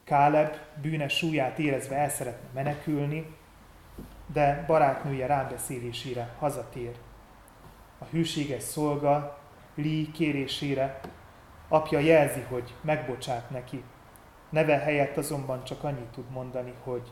Káleb 0.04 0.56
bűnes 0.82 1.18
súlyát 1.18 1.60
érezve 1.60 1.96
el 1.96 2.10
szeretne 2.10 2.48
menekülni, 2.54 3.36
de 4.34 4.64
barátnője 4.68 5.26
rábeszélésére 5.26 6.36
hazatér. 6.40 6.96
A 7.98 8.06
hűséges 8.06 8.64
szolga 8.64 9.40
Lí 9.76 10.12
kérésére 10.12 11.00
apja 11.68 12.00
jelzi, 12.00 12.42
hogy 12.42 12.74
megbocsát 12.82 13.50
neki. 13.50 13.84
Neve 14.50 14.78
helyett 14.78 15.18
azonban 15.18 15.64
csak 15.64 15.84
annyit 15.84 16.12
tud 16.12 16.30
mondani, 16.30 16.74
hogy 16.84 17.12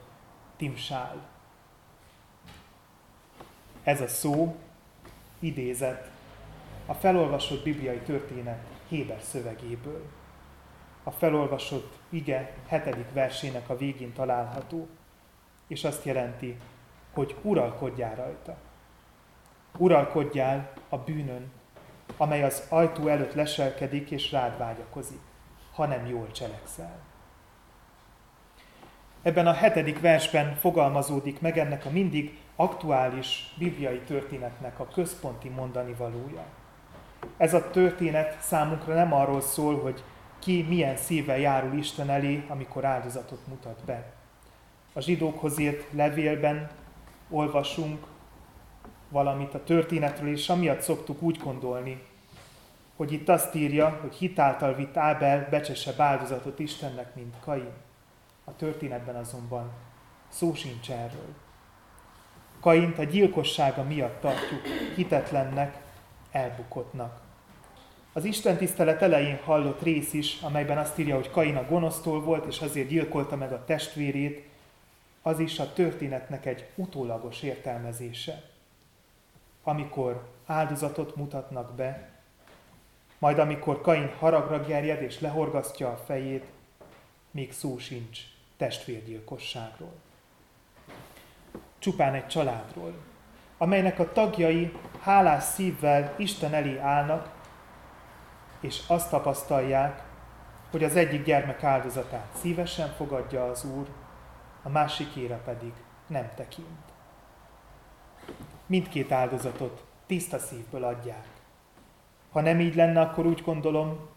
Timsál. 0.57 1.27
Ez 3.83 4.01
a 4.01 4.07
szó 4.07 4.55
idézett 5.39 6.08
a 6.89 6.93
felolvasott 6.93 7.63
bibliai 7.63 7.97
történet 7.97 8.65
Héber 8.87 9.21
szövegéből. 9.21 10.05
A 11.03 11.11
felolvasott 11.11 11.97
ige 12.09 12.53
hetedik 12.67 13.13
versének 13.13 13.69
a 13.69 13.77
végén 13.77 14.13
található, 14.13 14.87
és 15.67 15.83
azt 15.83 16.05
jelenti, 16.05 16.57
hogy 17.13 17.35
uralkodjál 17.41 18.15
rajta. 18.15 18.57
Uralkodjál 19.77 20.73
a 20.89 20.97
bűnön, 20.97 21.51
amely 22.17 22.43
az 22.43 22.65
ajtó 22.69 23.07
előtt 23.07 23.33
leselkedik 23.33 24.11
és 24.11 24.31
rád 24.31 24.57
vágyakozik, 24.57 25.21
hanem 25.73 26.05
jól 26.05 26.31
cselekszel. 26.31 26.99
Ebben 29.21 29.47
a 29.47 29.53
hetedik 29.53 29.99
versben 29.99 30.55
fogalmazódik 30.55 31.41
meg 31.41 31.57
ennek 31.57 31.85
a 31.85 31.89
mindig 31.89 32.37
aktuális 32.55 33.53
bibliai 33.57 33.99
történetnek 33.99 34.79
a 34.79 34.87
központi 34.87 35.49
mondani 35.49 35.93
valója. 35.93 36.45
Ez 37.37 37.53
a 37.53 37.69
történet 37.69 38.37
számunkra 38.41 38.93
nem 38.93 39.13
arról 39.13 39.41
szól, 39.41 39.79
hogy 39.79 40.03
ki 40.39 40.65
milyen 40.69 40.97
szívvel 40.97 41.37
járul 41.37 41.77
Isten 41.77 42.09
elé, 42.09 42.43
amikor 42.47 42.85
áldozatot 42.85 43.47
mutat 43.47 43.79
be. 43.85 44.11
A 44.93 45.01
zsidókhoz 45.01 45.59
írt 45.59 45.91
levélben 45.91 46.69
olvasunk 47.29 48.05
valamit 49.09 49.53
a 49.53 49.63
történetről, 49.63 50.31
és 50.31 50.49
amiatt 50.49 50.81
szoktuk 50.81 51.21
úgy 51.21 51.37
gondolni, 51.37 52.01
hogy 52.95 53.11
itt 53.11 53.29
azt 53.29 53.55
írja, 53.55 53.97
hogy 54.01 54.15
hitáltal 54.15 54.73
vitt 54.73 54.97
Ábel 54.97 55.47
becsesebb 55.49 55.99
áldozatot 55.99 56.59
Istennek, 56.59 57.15
mint 57.15 57.35
Kain. 57.43 57.71
A 58.43 58.55
történetben 58.55 59.15
azonban 59.15 59.71
szó 60.29 60.53
sincs 60.53 60.91
erről. 60.91 61.33
Kaint 62.59 62.97
a 62.99 63.03
gyilkossága 63.03 63.83
miatt 63.83 64.21
tartjuk 64.21 64.61
hitetlennek, 64.95 65.81
elbukottnak. 66.31 67.21
Az 68.13 68.25
Isten 68.25 68.57
tisztelet 68.57 69.01
elején 69.01 69.39
hallott 69.43 69.81
rész 69.81 70.13
is, 70.13 70.41
amelyben 70.41 70.77
azt 70.77 70.97
írja, 70.97 71.15
hogy 71.15 71.31
Kain 71.31 71.55
a 71.55 71.65
gonosztól 71.65 72.21
volt, 72.21 72.45
és 72.45 72.59
azért 72.59 72.87
gyilkolta 72.87 73.35
meg 73.35 73.51
a 73.51 73.65
testvérét, 73.65 74.47
az 75.21 75.39
is 75.39 75.59
a 75.59 75.73
történetnek 75.73 76.45
egy 76.45 76.65
utólagos 76.75 77.41
értelmezése. 77.41 78.43
Amikor 79.63 80.27
áldozatot 80.45 81.15
mutatnak 81.15 81.75
be, 81.75 82.09
majd 83.17 83.39
amikor 83.39 83.81
Kain 83.81 84.13
haragra 84.19 84.65
gerjed 84.65 85.01
és 85.01 85.19
lehorgasztja 85.19 85.91
a 85.91 85.97
fejét, 85.97 86.45
még 87.31 87.53
szó 87.53 87.77
sincs 87.77 88.19
testvérgyilkosságról. 88.57 89.93
Csupán 91.77 92.13
egy 92.13 92.27
családról, 92.27 92.93
amelynek 93.61 93.99
a 93.99 94.11
tagjai 94.11 94.73
hálás 95.01 95.43
szívvel 95.43 96.13
Isten 96.17 96.53
elé 96.53 96.77
állnak, 96.77 97.29
és 98.59 98.81
azt 98.87 99.09
tapasztalják, 99.09 100.03
hogy 100.71 100.83
az 100.83 100.95
egyik 100.95 101.23
gyermek 101.23 101.63
áldozatát 101.63 102.27
szívesen 102.41 102.87
fogadja 102.87 103.45
az 103.45 103.65
Úr, 103.65 103.87
a 104.63 104.69
másikére 104.69 105.35
pedig 105.35 105.71
nem 106.07 106.29
tekint. 106.35 106.67
Mindkét 108.65 109.11
áldozatot 109.11 109.83
tiszta 110.05 110.39
szívből 110.39 110.83
adják. 110.83 111.27
Ha 112.31 112.41
nem 112.41 112.59
így 112.59 112.75
lenne, 112.75 113.01
akkor 113.01 113.25
úgy 113.25 113.41
gondolom, 113.41 114.07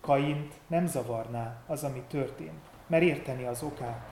Kaint 0.00 0.54
nem 0.66 0.86
zavarná 0.86 1.56
az, 1.66 1.84
ami 1.84 2.02
történt, 2.08 2.64
mert 2.86 3.02
érteni 3.02 3.44
az 3.44 3.62
okát. 3.62 4.08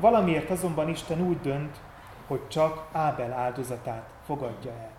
Valamiért 0.00 0.50
azonban 0.50 0.88
Isten 0.88 1.20
úgy 1.20 1.40
dönt, 1.40 1.80
hogy 2.26 2.48
csak 2.48 2.88
Ábel 2.92 3.32
áldozatát 3.32 4.08
fogadja 4.24 4.70
el. 4.70 4.90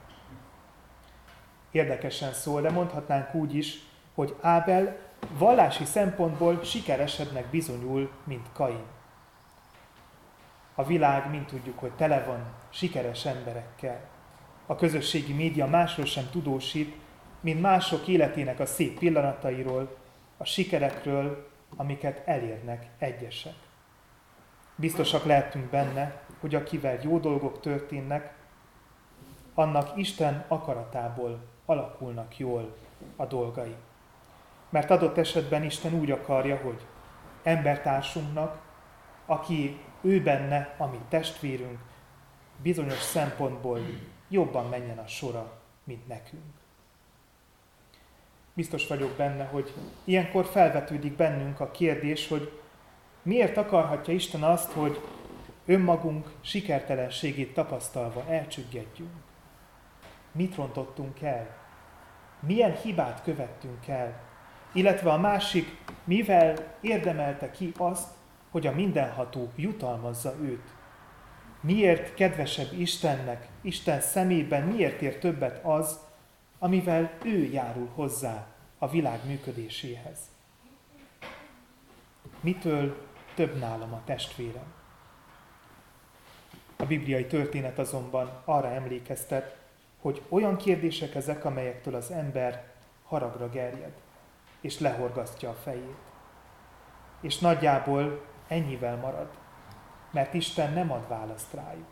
Érdekesen 1.72 2.34
szól, 2.34 2.62
de 2.62 2.72
mondhatnánk 2.72 3.34
úgy 3.34 3.56
is, 3.56 3.80
hogy 4.14 4.36
Ábel 4.42 4.98
vallási 5.38 5.86
szempontból 5.86 6.64
sikeresebbnek 6.64 7.46
bizonyul, 7.46 8.12
mint 8.24 8.48
Kain. 8.54 8.84
A 10.76 10.84
világ, 10.84 11.30
mint 11.30 11.46
tudjuk, 11.46 11.80
hogy 11.80 11.92
tele 11.92 12.24
van 12.24 12.46
sikeres 12.70 13.26
emberekkel. 13.26 14.00
A 14.66 14.76
közösségi 14.76 15.34
média 15.34 15.68
másról 15.68 16.06
sem 16.06 16.30
tudósít, 16.32 16.96
mint 17.40 17.62
mások 17.62 18.08
életének 18.08 18.60
a 18.60 18.66
szép 18.66 19.00
pillanatairól, 19.00 19.98
a 20.38 20.46
sikerekről, 20.46 21.48
amiket 21.76 22.22
elérnek 22.26 22.86
egyesek. 22.98 23.54
Biztosak 24.76 25.26
lehetünk 25.26 25.70
benne, 25.70 26.22
hogy 26.40 26.56
akivel 26.56 27.00
jó 27.02 27.20
dolgok 27.20 27.60
történnek, 27.60 28.36
annak 29.54 29.98
Isten 29.98 30.46
akaratából 30.48 31.40
alakulnak 31.66 32.38
jól 32.38 32.76
a 33.16 33.26
dolgai. 33.26 33.76
Mert 34.70 34.90
adott 34.90 35.18
esetben 35.18 35.64
Isten 35.64 35.94
úgy 35.94 36.12
akarja, 36.12 36.58
hogy 36.58 36.86
embertársunknak, 37.44 38.62
aki 39.26 39.80
ő 40.02 40.22
benne, 40.22 40.76
ami 40.78 41.00
testvérünk, 41.10 41.80
bizonyos 42.62 43.02
szempontból 43.02 43.80
jobban 44.30 44.70
menjen 44.70 44.98
a 44.98 45.08
sora, 45.08 45.52
mint 45.84 46.08
nekünk. 46.08 46.44
Biztos 48.54 48.88
vagyok 48.88 49.12
benne, 49.12 49.46
hogy 49.46 49.74
ilyenkor 50.04 50.46
felvetődik 50.46 51.16
bennünk 51.16 51.60
a 51.60 51.72
kérdés, 51.72 52.28
hogy 52.28 52.62
miért 53.22 53.58
akarhatja 53.58 54.14
Isten 54.14 54.44
azt, 54.44 54.72
hogy 54.72 55.02
önmagunk 55.68 56.32
sikertelenségét 56.42 57.54
tapasztalva 57.54 58.26
elcsüggedjünk. 58.30 59.12
Mit 60.32 60.56
rontottunk 60.56 61.22
el? 61.22 61.58
Milyen 62.40 62.76
hibát 62.76 63.24
követtünk 63.24 63.88
el? 63.88 64.20
Illetve 64.74 65.12
a 65.12 65.18
másik, 65.18 65.78
mivel 66.04 66.76
érdemelte 66.82 67.52
ki 67.52 67.72
azt, 67.78 68.10
hogy 68.52 68.68
a 68.68 68.72
mindenható 68.72 69.52
jutalmazza 69.56 70.36
őt. 70.42 70.76
Miért 71.62 72.14
kedvesebb 72.14 72.74
Istennek, 72.80 73.48
Isten 73.62 74.02
szemében 74.02 74.64
miért 74.64 75.02
ér 75.02 75.18
többet 75.18 75.66
az, 75.66 76.00
amivel 76.60 77.12
ő 77.24 77.44
járul 77.44 77.90
hozzá 77.96 78.48
a 78.78 78.90
világ 78.90 79.20
működéséhez? 79.26 80.20
Mitől 82.40 83.08
több 83.36 83.60
nálam 83.60 83.94
a 83.94 84.02
testvérem? 84.06 84.77
A 86.78 86.86
bibliai 86.86 87.26
történet 87.26 87.80
azonban 87.80 88.42
arra 88.46 88.68
emlékeztet, 88.68 89.58
hogy 90.02 90.22
olyan 90.30 90.58
kérdések 90.58 91.16
ezek, 91.16 91.46
amelyektől 91.46 91.96
az 91.96 92.12
ember 92.12 92.64
haragra 93.04 93.50
gerjed, 93.50 93.94
és 94.62 94.80
lehorgasztja 94.80 95.50
a 95.50 95.54
fejét. 95.54 95.96
És 97.22 97.38
nagyjából 97.38 98.26
ennyivel 98.48 98.96
marad, 98.96 99.30
mert 100.12 100.34
Isten 100.34 100.74
nem 100.74 100.92
ad 100.92 101.08
választ 101.08 101.54
rájuk. 101.54 101.88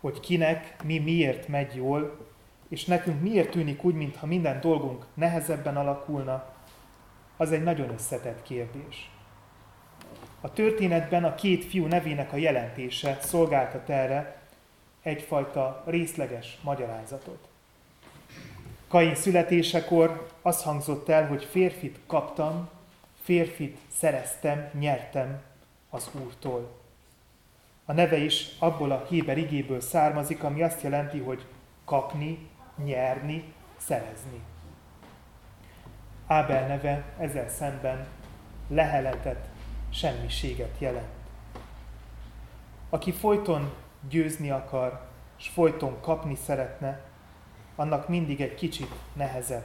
Hogy 0.00 0.20
kinek, 0.20 0.82
mi 0.84 0.98
miért 0.98 1.48
megy 1.48 1.74
jól, 1.74 2.26
és 2.68 2.84
nekünk 2.84 3.20
miért 3.20 3.50
tűnik 3.50 3.84
úgy, 3.84 3.94
mintha 3.94 4.26
minden 4.26 4.60
dolgunk 4.60 5.06
nehezebben 5.14 5.76
alakulna, 5.76 6.54
az 7.36 7.52
egy 7.52 7.62
nagyon 7.62 7.90
összetett 7.90 8.42
kérdés. 8.42 9.10
A 10.46 10.52
történetben 10.52 11.24
a 11.24 11.34
két 11.34 11.64
fiú 11.64 11.86
nevének 11.86 12.32
a 12.32 12.36
jelentése 12.36 13.18
szolgáltat 13.20 13.88
erre 13.88 14.36
egyfajta 15.02 15.82
részleges 15.86 16.58
magyarázatot. 16.62 17.48
Kain 18.88 19.14
születésekor 19.14 20.30
az 20.42 20.62
hangzott 20.62 21.08
el, 21.08 21.26
hogy 21.26 21.44
férfit 21.44 21.98
kaptam, 22.06 22.68
férfit 23.22 23.78
szereztem, 23.96 24.70
nyertem 24.78 25.42
az 25.90 26.10
Úrtól. 26.24 26.70
A 27.84 27.92
neve 27.92 28.16
is 28.16 28.48
abból 28.58 28.90
a 28.90 29.06
héber 29.08 29.38
igéből 29.38 29.80
származik, 29.80 30.42
ami 30.42 30.62
azt 30.62 30.82
jelenti, 30.82 31.18
hogy 31.18 31.44
kapni, 31.84 32.48
nyerni, 32.84 33.52
szerezni. 33.76 34.40
Ábel 36.26 36.66
neve 36.66 37.04
ezzel 37.18 37.48
szemben 37.48 38.06
leheletet, 38.68 39.48
semmiséget 39.96 40.74
jelent. 40.78 41.14
Aki 42.90 43.12
folyton 43.12 43.72
győzni 44.08 44.50
akar, 44.50 45.00
és 45.38 45.48
folyton 45.48 46.00
kapni 46.00 46.34
szeretne, 46.34 47.00
annak 47.76 48.08
mindig 48.08 48.40
egy 48.40 48.54
kicsit 48.54 48.94
nehezebb 49.12 49.64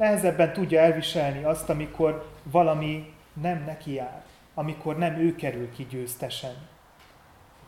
nehezebben 0.00 0.52
tudja 0.52 0.80
elviselni 0.80 1.44
azt, 1.44 1.68
amikor 1.68 2.30
valami 2.42 3.12
nem 3.32 3.64
neki 3.64 3.92
jár, 3.92 4.24
amikor 4.54 4.98
nem 4.98 5.14
ő 5.14 5.34
kerül 5.34 5.72
ki 5.72 5.86
győztesen. 5.90 6.54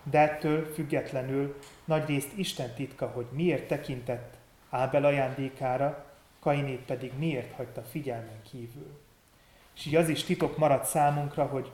De 0.03 0.19
ettől 0.19 0.73
függetlenül 0.75 1.59
nagyrészt 1.85 2.37
Isten 2.37 2.75
titka, 2.75 3.07
hogy 3.07 3.27
miért 3.31 3.69
tekintett 3.69 4.35
Ábel 4.71 5.05
ajándékára, 5.05 6.05
Kainét 6.41 6.81
pedig 6.81 7.13
miért 7.19 7.55
hagyta 7.55 7.83
figyelmen 7.83 8.43
kívül. 8.51 9.01
És 9.75 9.87
így 9.87 9.97
az 9.97 10.09
is 10.09 10.25
titok 10.25 10.57
maradt 10.57 10.85
számunkra, 10.85 11.45
hogy 11.45 11.71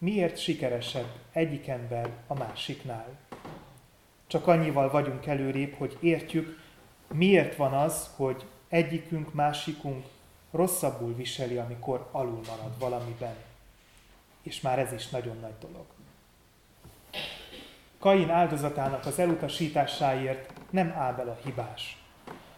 miért 0.00 0.38
sikeresebb 0.38 1.08
egyik 1.32 1.68
ember 1.68 2.10
a 2.26 2.34
másiknál. 2.34 3.06
Csak 4.26 4.46
annyival 4.46 4.90
vagyunk 4.90 5.26
előrébb, 5.26 5.74
hogy 5.74 5.96
értjük, 6.00 6.58
miért 7.12 7.56
van 7.56 7.72
az, 7.72 8.10
hogy 8.16 8.44
egyikünk, 8.68 9.34
másikunk 9.34 10.04
rosszabbul 10.50 11.14
viseli, 11.14 11.56
amikor 11.56 12.08
alul 12.10 12.40
marad 12.46 12.78
valamiben. 12.78 13.34
És 14.42 14.60
már 14.60 14.78
ez 14.78 14.92
is 14.92 15.08
nagyon 15.08 15.36
nagy 15.40 15.54
dolog. 15.60 15.84
Kain 17.98 18.30
áldozatának 18.30 19.06
az 19.06 19.18
elutasításáért 19.18 20.52
nem 20.70 20.94
Ábel 20.96 21.28
a 21.28 21.38
hibás. 21.44 22.02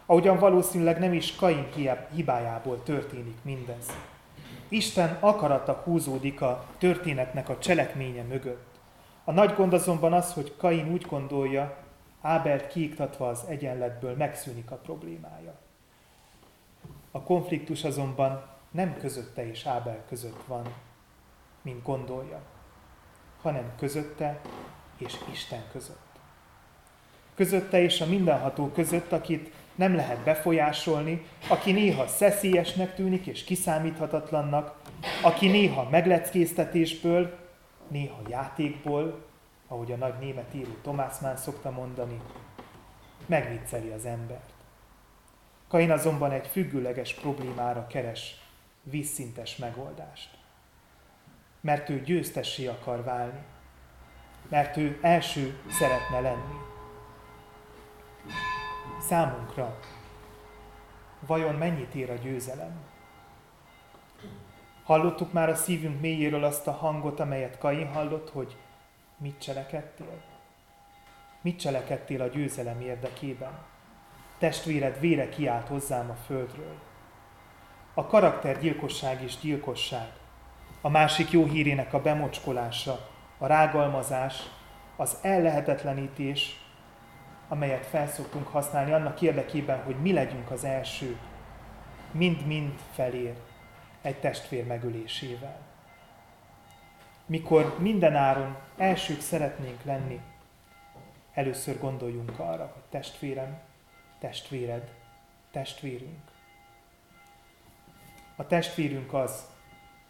Ahogyan 0.05 0.39
valószínűleg 0.39 0.99
nem 0.99 1.13
is 1.13 1.35
Kain 1.35 1.67
hibájából 2.15 2.83
történik 2.83 3.37
mindez. 3.41 4.12
Isten 4.73 5.17
akarata 5.19 5.73
húzódik 5.73 6.41
a 6.41 6.65
történetnek 6.77 7.49
a 7.49 7.57
cselekménye 7.57 8.23
mögött. 8.23 8.79
A 9.23 9.31
nagy 9.31 9.53
gond 9.55 9.73
azonban 9.73 10.13
az, 10.13 10.33
hogy 10.33 10.55
Kain 10.57 10.91
úgy 10.91 11.01
gondolja, 11.01 11.77
Ábelt 12.21 12.67
kiiktatva 12.67 13.27
az 13.27 13.43
egyenletből 13.47 14.15
megszűnik 14.15 14.71
a 14.71 14.75
problémája. 14.75 15.53
A 17.11 17.21
konfliktus 17.21 17.83
azonban 17.83 18.45
nem 18.71 18.97
közötte 18.97 19.49
és 19.49 19.65
Ábel 19.65 20.03
között 20.07 20.43
van, 20.47 20.73
mint 21.61 21.83
gondolja, 21.83 22.41
hanem 23.41 23.71
közötte 23.77 24.41
és 24.97 25.15
Isten 25.31 25.63
között. 25.71 26.19
Közötte 27.35 27.81
és 27.81 28.01
a 28.01 28.05
mindenható 28.05 28.71
között, 28.71 29.11
akit 29.11 29.53
nem 29.75 29.95
lehet 29.95 30.23
befolyásolni, 30.23 31.25
aki 31.47 31.71
néha 31.71 32.07
szeszélyesnek 32.07 32.95
tűnik 32.95 33.25
és 33.25 33.43
kiszámíthatatlannak, 33.43 34.81
aki 35.21 35.47
néha 35.47 35.89
megleckéztetésből, 35.89 37.37
néha 37.87 38.21
játékból, 38.29 39.25
ahogy 39.67 39.91
a 39.91 39.95
nagy 39.95 40.13
német 40.19 40.53
író 40.53 40.71
Thomas 40.81 41.19
Mann 41.19 41.35
szokta 41.35 41.71
mondani, 41.71 42.21
megvicceli 43.25 43.89
az 43.89 44.05
embert. 44.05 44.51
Kain 45.67 45.91
azonban 45.91 46.31
egy 46.31 46.47
függőleges 46.47 47.13
problémára 47.13 47.87
keres 47.87 48.41
vízszintes 48.83 49.55
megoldást. 49.55 50.29
Mert 51.61 51.89
ő 51.89 52.01
győztessé 52.01 52.67
akar 52.67 53.03
válni. 53.03 53.39
Mert 54.49 54.77
ő 54.77 54.99
első 55.01 55.59
szeretne 55.69 56.19
lenni. 56.19 56.57
Számunkra 59.07 59.79
vajon 61.19 61.55
mennyit 61.55 61.95
ér 61.95 62.09
a 62.09 62.15
győzelem? 62.15 62.81
Hallottuk 64.83 65.33
már 65.33 65.49
a 65.49 65.55
szívünk 65.55 66.01
mélyéről 66.01 66.43
azt 66.43 66.67
a 66.67 66.71
hangot, 66.71 67.19
amelyet 67.19 67.57
Kain 67.57 67.87
hallott, 67.87 68.29
hogy 68.29 68.57
mit 69.17 69.39
cselekedtél? 69.39 70.21
Mit 71.41 71.59
cselekedtél 71.59 72.21
a 72.21 72.27
győzelem 72.27 72.81
érdekében? 72.81 73.57
Testvéred 74.37 74.99
vére 74.99 75.29
kiállt 75.29 75.67
hozzám 75.67 76.09
a 76.09 76.15
földről. 76.25 76.75
A 77.93 78.05
karaktergyilkosság 78.05 79.23
is 79.23 79.37
gyilkosság. 79.37 80.11
A 80.81 80.89
másik 80.89 81.31
jó 81.31 81.45
hírének 81.45 81.93
a 81.93 82.01
bemocskolása, 82.01 83.09
a 83.37 83.47
rágalmazás, 83.47 84.43
az 84.95 85.17
ellehetetlenítés, 85.21 86.62
amelyet 87.53 87.85
felszoktunk 87.85 88.47
használni 88.47 88.91
annak 88.91 89.21
érdekében, 89.21 89.83
hogy 89.83 89.95
mi 89.95 90.13
legyünk 90.13 90.51
az 90.51 90.63
első, 90.63 91.17
mind-mind 92.11 92.79
felér 92.91 93.33
egy 94.01 94.19
testvér 94.19 94.65
megölésével. 94.65 95.57
Mikor 97.25 97.79
mindenáron 97.79 98.57
elsők 98.77 99.21
szeretnénk 99.21 99.83
lenni, 99.83 100.21
először 101.33 101.79
gondoljunk 101.79 102.39
arra, 102.39 102.71
hogy 102.73 102.83
testvérem, 102.89 103.59
testvéred, 104.19 104.91
testvérünk. 105.51 106.31
A 108.35 108.47
testvérünk 108.47 109.13
az, 109.13 109.45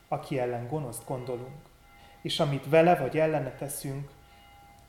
aki 0.07 0.39
ellen 0.39 0.67
gonoszt 0.67 1.05
gondolunk, 1.05 1.69
és 2.21 2.39
amit 2.39 2.69
vele 2.69 2.95
vagy 2.95 3.17
ellene 3.17 3.51
teszünk, 3.51 4.11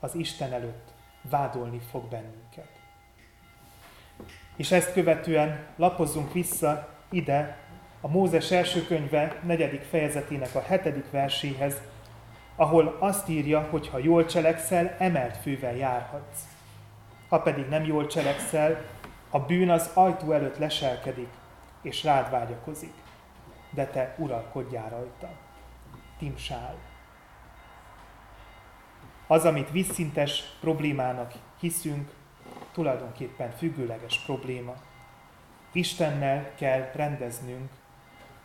az 0.00 0.14
Isten 0.14 0.52
előtt 0.52 0.93
vádolni 1.30 1.80
fog 1.90 2.08
bennünket. 2.08 2.68
És 4.56 4.70
ezt 4.70 4.92
követően 4.92 5.66
lapozzunk 5.76 6.32
vissza 6.32 6.88
ide 7.10 7.58
a 8.00 8.08
Mózes 8.08 8.50
első 8.50 8.86
könyve 8.86 9.40
negyedik 9.42 9.82
fejezetének 9.82 10.54
a 10.54 10.62
hetedik 10.62 11.10
verséhez, 11.10 11.80
ahol 12.56 12.96
azt 13.00 13.28
írja, 13.28 13.60
hogy 13.70 13.88
ha 13.88 13.98
jól 13.98 14.24
cselekszel, 14.24 14.96
emelt 14.98 15.36
fővel 15.36 15.76
járhatsz. 15.76 16.40
Ha 17.28 17.40
pedig 17.40 17.68
nem 17.68 17.84
jól 17.84 18.06
cselekszel, 18.06 18.84
a 19.30 19.38
bűn 19.38 19.70
az 19.70 19.90
ajtó 19.94 20.32
előtt 20.32 20.58
leselkedik, 20.58 21.28
és 21.82 22.04
rád 22.04 22.30
vágyakozik. 22.30 22.92
De 23.70 23.86
te 23.86 24.14
uralkodjál 24.18 24.88
rajta. 24.88 25.30
Timsál. 26.18 26.74
Az, 29.34 29.44
amit 29.44 29.70
visszintes 29.70 30.42
problémának 30.60 31.32
hiszünk, 31.60 32.10
tulajdonképpen 32.72 33.50
függőleges 33.50 34.18
probléma. 34.18 34.74
Istennel 35.72 36.54
kell 36.54 36.90
rendeznünk 36.92 37.70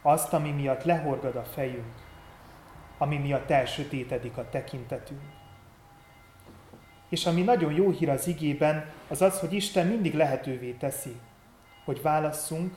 azt, 0.01 0.33
ami 0.33 0.51
miatt 0.51 0.83
lehorgad 0.83 1.35
a 1.35 1.43
fejünk, 1.43 1.93
ami 2.97 3.17
miatt 3.17 3.49
elsötétedik 3.49 4.37
a 4.37 4.49
tekintetünk. 4.49 5.21
És 7.09 7.25
ami 7.25 7.41
nagyon 7.41 7.73
jó 7.73 7.89
hír 7.89 8.09
az 8.09 8.27
igében, 8.27 8.91
az 9.07 9.21
az, 9.21 9.39
hogy 9.39 9.53
Isten 9.53 9.87
mindig 9.87 10.13
lehetővé 10.13 10.71
teszi, 10.71 11.15
hogy 11.85 12.01
válasszunk 12.01 12.75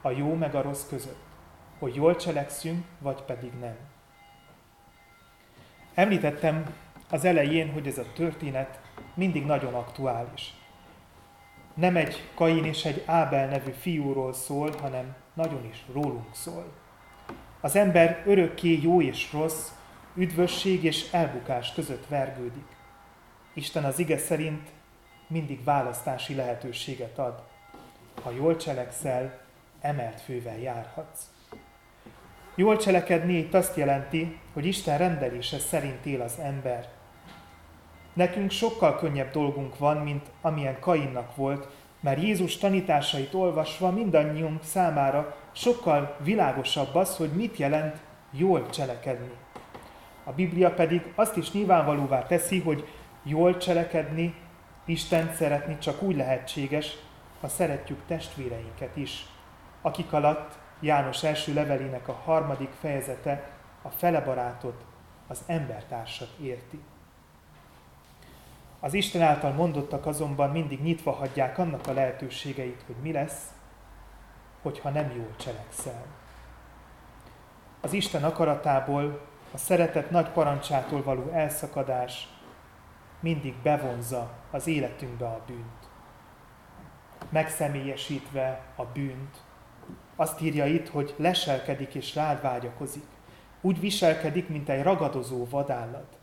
a 0.00 0.10
jó 0.10 0.34
meg 0.34 0.54
a 0.54 0.62
rossz 0.62 0.88
között, 0.88 1.24
hogy 1.78 1.94
jól 1.94 2.16
cselekszünk, 2.16 2.84
vagy 2.98 3.22
pedig 3.22 3.52
nem. 3.60 3.76
Említettem 5.94 6.74
az 7.14 7.24
elején, 7.24 7.72
hogy 7.72 7.86
ez 7.86 7.98
a 7.98 8.12
történet 8.14 8.80
mindig 9.14 9.44
nagyon 9.44 9.74
aktuális. 9.74 10.54
Nem 11.74 11.96
egy 11.96 12.30
Kain 12.34 12.64
és 12.64 12.84
egy 12.84 13.02
Ábel 13.06 13.48
nevű 13.48 13.70
fiúról 13.70 14.32
szól, 14.32 14.70
hanem 14.80 15.14
nagyon 15.34 15.64
is 15.70 15.84
rólunk 15.92 16.34
szól. 16.34 16.72
Az 17.60 17.76
ember 17.76 18.22
örökké 18.26 18.80
jó 18.82 19.02
és 19.02 19.32
rossz, 19.32 19.68
üdvösség 20.14 20.84
és 20.84 21.12
elbukás 21.12 21.72
között 21.72 22.06
vergődik. 22.06 22.66
Isten 23.52 23.84
az 23.84 23.98
ige 23.98 24.18
szerint 24.18 24.68
mindig 25.26 25.64
választási 25.64 26.34
lehetőséget 26.34 27.18
ad. 27.18 27.42
Ha 28.22 28.30
jól 28.30 28.56
cselekszel, 28.56 29.40
emelt 29.80 30.20
fővel 30.20 30.58
járhatsz. 30.58 31.22
Jól 32.54 32.76
cselekedni 32.76 33.36
itt 33.36 33.54
azt 33.54 33.76
jelenti, 33.76 34.38
hogy 34.52 34.66
Isten 34.66 34.98
rendelése 34.98 35.58
szerint 35.58 36.06
él 36.06 36.20
az 36.20 36.38
ember. 36.38 36.93
Nekünk 38.14 38.50
sokkal 38.50 38.96
könnyebb 38.96 39.30
dolgunk 39.30 39.78
van, 39.78 39.96
mint 39.96 40.30
amilyen 40.40 40.80
Kainnak 40.80 41.36
volt, 41.36 41.68
mert 42.00 42.22
Jézus 42.22 42.56
tanításait 42.56 43.34
olvasva 43.34 43.90
mindannyiunk 43.90 44.62
számára 44.62 45.36
sokkal 45.52 46.16
világosabb 46.20 46.94
az, 46.94 47.16
hogy 47.16 47.30
mit 47.30 47.56
jelent 47.56 48.00
jól 48.30 48.70
cselekedni. 48.70 49.30
A 50.24 50.32
Biblia 50.32 50.70
pedig 50.70 51.12
azt 51.14 51.36
is 51.36 51.52
nyilvánvalóvá 51.52 52.26
teszi, 52.26 52.60
hogy 52.60 52.88
jól 53.22 53.56
cselekedni, 53.56 54.34
Isten 54.84 55.34
szeretni 55.34 55.78
csak 55.78 56.02
úgy 56.02 56.16
lehetséges, 56.16 56.96
ha 57.40 57.48
szeretjük 57.48 58.00
testvéreinket 58.06 58.96
is, 58.96 59.26
akik 59.82 60.12
alatt 60.12 60.58
János 60.80 61.22
első 61.22 61.54
levelének 61.54 62.08
a 62.08 62.20
harmadik 62.24 62.70
fejezete 62.80 63.50
a 63.82 63.88
fele 63.88 64.20
barátot, 64.20 64.84
az 65.26 65.42
embertársat 65.46 66.30
érti. 66.42 66.80
Az 68.84 68.94
Isten 68.94 69.22
által 69.22 69.52
mondottak 69.52 70.06
azonban 70.06 70.50
mindig 70.50 70.82
nyitva 70.82 71.12
hagyják 71.12 71.58
annak 71.58 71.86
a 71.86 71.92
lehetőségeit, 71.92 72.82
hogy 72.86 72.94
mi 73.02 73.12
lesz, 73.12 73.52
hogyha 74.62 74.90
nem 74.90 75.12
jól 75.16 75.36
cselekszel. 75.36 76.04
Az 77.80 77.92
Isten 77.92 78.24
akaratából, 78.24 79.20
a 79.52 79.56
szeretet 79.56 80.10
nagy 80.10 80.28
parancsától 80.28 81.02
való 81.02 81.28
elszakadás 81.28 82.28
mindig 83.20 83.54
bevonza 83.62 84.30
az 84.50 84.66
életünkbe 84.66 85.26
a 85.26 85.42
bűnt. 85.46 85.88
Megszemélyesítve 87.28 88.60
a 88.76 88.84
bűnt, 88.84 89.42
azt 90.16 90.40
írja 90.40 90.66
itt, 90.66 90.88
hogy 90.88 91.14
leselkedik 91.16 91.94
és 91.94 92.14
rád 92.14 92.42
vágyakozik. 92.42 93.06
Úgy 93.60 93.80
viselkedik, 93.80 94.48
mint 94.48 94.68
egy 94.68 94.82
ragadozó 94.82 95.46
vadállat, 95.50 96.18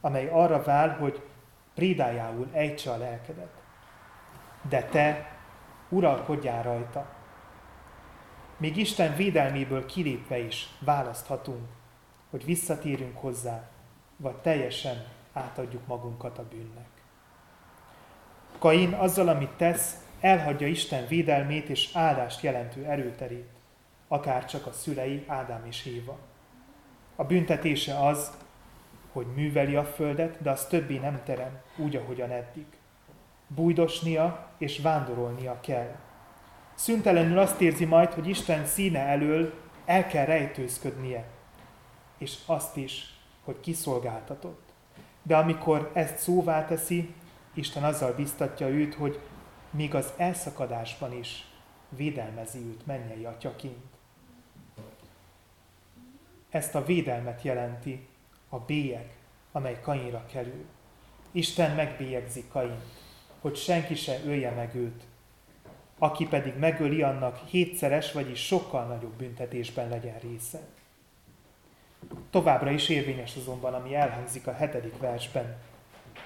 amely 0.00 0.28
arra 0.28 0.62
vál, 0.62 0.96
hogy 0.96 1.22
prédájául 1.76 2.48
ejtse 2.52 2.90
a 2.90 2.96
lelkedet. 2.96 3.62
De 4.68 4.82
te 4.82 5.36
uralkodjál 5.88 6.62
rajta. 6.62 7.14
Még 8.56 8.76
Isten 8.76 9.16
védelméből 9.16 9.86
kilépve 9.86 10.38
is 10.38 10.68
választhatunk, 10.78 11.68
hogy 12.30 12.44
visszatérünk 12.44 13.18
hozzá, 13.18 13.68
vagy 14.16 14.36
teljesen 14.36 15.04
átadjuk 15.32 15.86
magunkat 15.86 16.38
a 16.38 16.48
bűnnek. 16.48 16.88
Kain 18.58 18.92
azzal, 18.92 19.28
amit 19.28 19.50
tesz, 19.56 20.04
elhagyja 20.20 20.66
Isten 20.66 21.06
védelmét 21.06 21.68
és 21.68 21.90
áldást 21.94 22.42
jelentő 22.42 22.84
erőterét, 22.84 23.48
akár 24.08 24.44
csak 24.44 24.66
a 24.66 24.72
szülei 24.72 25.24
Ádám 25.26 25.64
és 25.66 25.86
Éva. 25.86 26.18
A 27.16 27.24
büntetése 27.24 28.06
az, 28.06 28.30
hogy 29.16 29.26
műveli 29.34 29.76
a 29.76 29.84
földet, 29.84 30.42
de 30.42 30.50
az 30.50 30.66
többé 30.66 30.98
nem 30.98 31.20
terem, 31.24 31.60
úgy, 31.76 31.96
ahogyan 31.96 32.30
eddig. 32.30 32.66
Bújdosnia 33.46 34.50
és 34.58 34.78
vándorolnia 34.78 35.60
kell. 35.60 35.94
Szüntelenül 36.74 37.38
azt 37.38 37.60
érzi 37.60 37.84
majd, 37.84 38.12
hogy 38.12 38.28
Isten 38.28 38.66
színe 38.66 38.98
elől 38.98 39.52
el 39.84 40.06
kell 40.06 40.24
rejtőzködnie, 40.24 41.24
és 42.18 42.38
azt 42.46 42.76
is, 42.76 43.18
hogy 43.44 43.60
kiszolgáltatott. 43.60 44.72
De 45.22 45.36
amikor 45.36 45.90
ezt 45.94 46.18
szóvá 46.18 46.64
teszi, 46.64 47.14
Isten 47.54 47.84
azzal 47.84 48.12
biztatja 48.12 48.68
őt, 48.68 48.94
hogy 48.94 49.20
míg 49.70 49.94
az 49.94 50.12
elszakadásban 50.16 51.12
is 51.12 51.44
védelmezi 51.88 52.58
őt 52.58 52.86
mennyei 52.86 53.24
atyaként. 53.24 53.84
Ezt 56.50 56.74
a 56.74 56.84
védelmet 56.84 57.42
jelenti 57.42 58.08
a 58.56 58.64
bélyeg, 58.66 59.10
amely 59.52 59.80
Kainra 59.82 60.26
kerül. 60.32 60.64
Isten 61.32 61.74
megbélyegzi 61.74 62.44
Kaint, 62.52 62.82
hogy 63.40 63.56
senki 63.56 63.94
se 63.94 64.20
ölje 64.24 64.50
meg 64.50 64.74
őt, 64.74 65.02
aki 65.98 66.26
pedig 66.26 66.54
megöli, 66.58 67.02
annak 67.02 67.38
hétszeres, 67.48 68.12
vagyis 68.12 68.46
sokkal 68.46 68.84
nagyobb 68.84 69.12
büntetésben 69.12 69.88
legyen 69.88 70.18
része. 70.18 70.60
Továbbra 72.30 72.70
is 72.70 72.88
érvényes 72.88 73.36
azonban, 73.36 73.74
ami 73.74 73.94
elhangzik 73.94 74.46
a 74.46 74.52
hetedik 74.52 74.98
versben. 74.98 75.56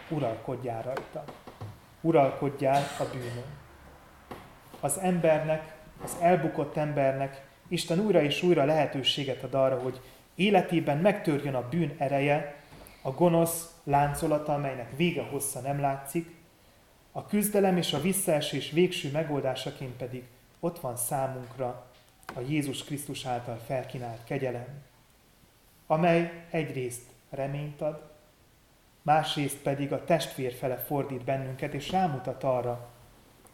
Uralkodjál 0.08 0.82
rajta. 0.82 1.24
Uralkodjál 2.00 2.82
a 2.98 3.04
bűnön. 3.12 3.58
Az 4.80 4.98
embernek, 4.98 5.76
az 6.02 6.16
elbukott 6.20 6.76
embernek 6.76 7.46
Isten 7.68 7.98
újra 7.98 8.22
és 8.22 8.42
újra 8.42 8.64
lehetőséget 8.64 9.42
ad 9.42 9.54
arra, 9.54 9.78
hogy 9.78 10.00
életében 10.40 10.98
megtörjön 10.98 11.54
a 11.54 11.68
bűn 11.68 11.94
ereje, 11.98 12.54
a 13.02 13.10
gonosz 13.10 13.74
láncolata, 13.84 14.54
amelynek 14.54 14.96
vége 14.96 15.22
hossza 15.22 15.60
nem 15.60 15.80
látszik, 15.80 16.34
a 17.12 17.26
küzdelem 17.26 17.76
és 17.76 17.92
a 17.92 18.00
visszaesés 18.00 18.70
végső 18.70 19.10
megoldásaként 19.10 19.96
pedig 19.96 20.22
ott 20.60 20.80
van 20.80 20.96
számunkra 20.96 21.86
a 22.34 22.40
Jézus 22.48 22.84
Krisztus 22.84 23.26
által 23.26 23.60
felkínált 23.66 24.24
kegyelem, 24.24 24.82
amely 25.86 26.44
egyrészt 26.50 27.02
reményt 27.30 27.80
ad, 27.80 28.02
másrészt 29.02 29.58
pedig 29.58 29.92
a 29.92 30.04
testvér 30.04 30.52
fele 30.52 30.76
fordít 30.76 31.24
bennünket, 31.24 31.74
és 31.74 31.90
rámutat 31.90 32.44
arra, 32.44 32.88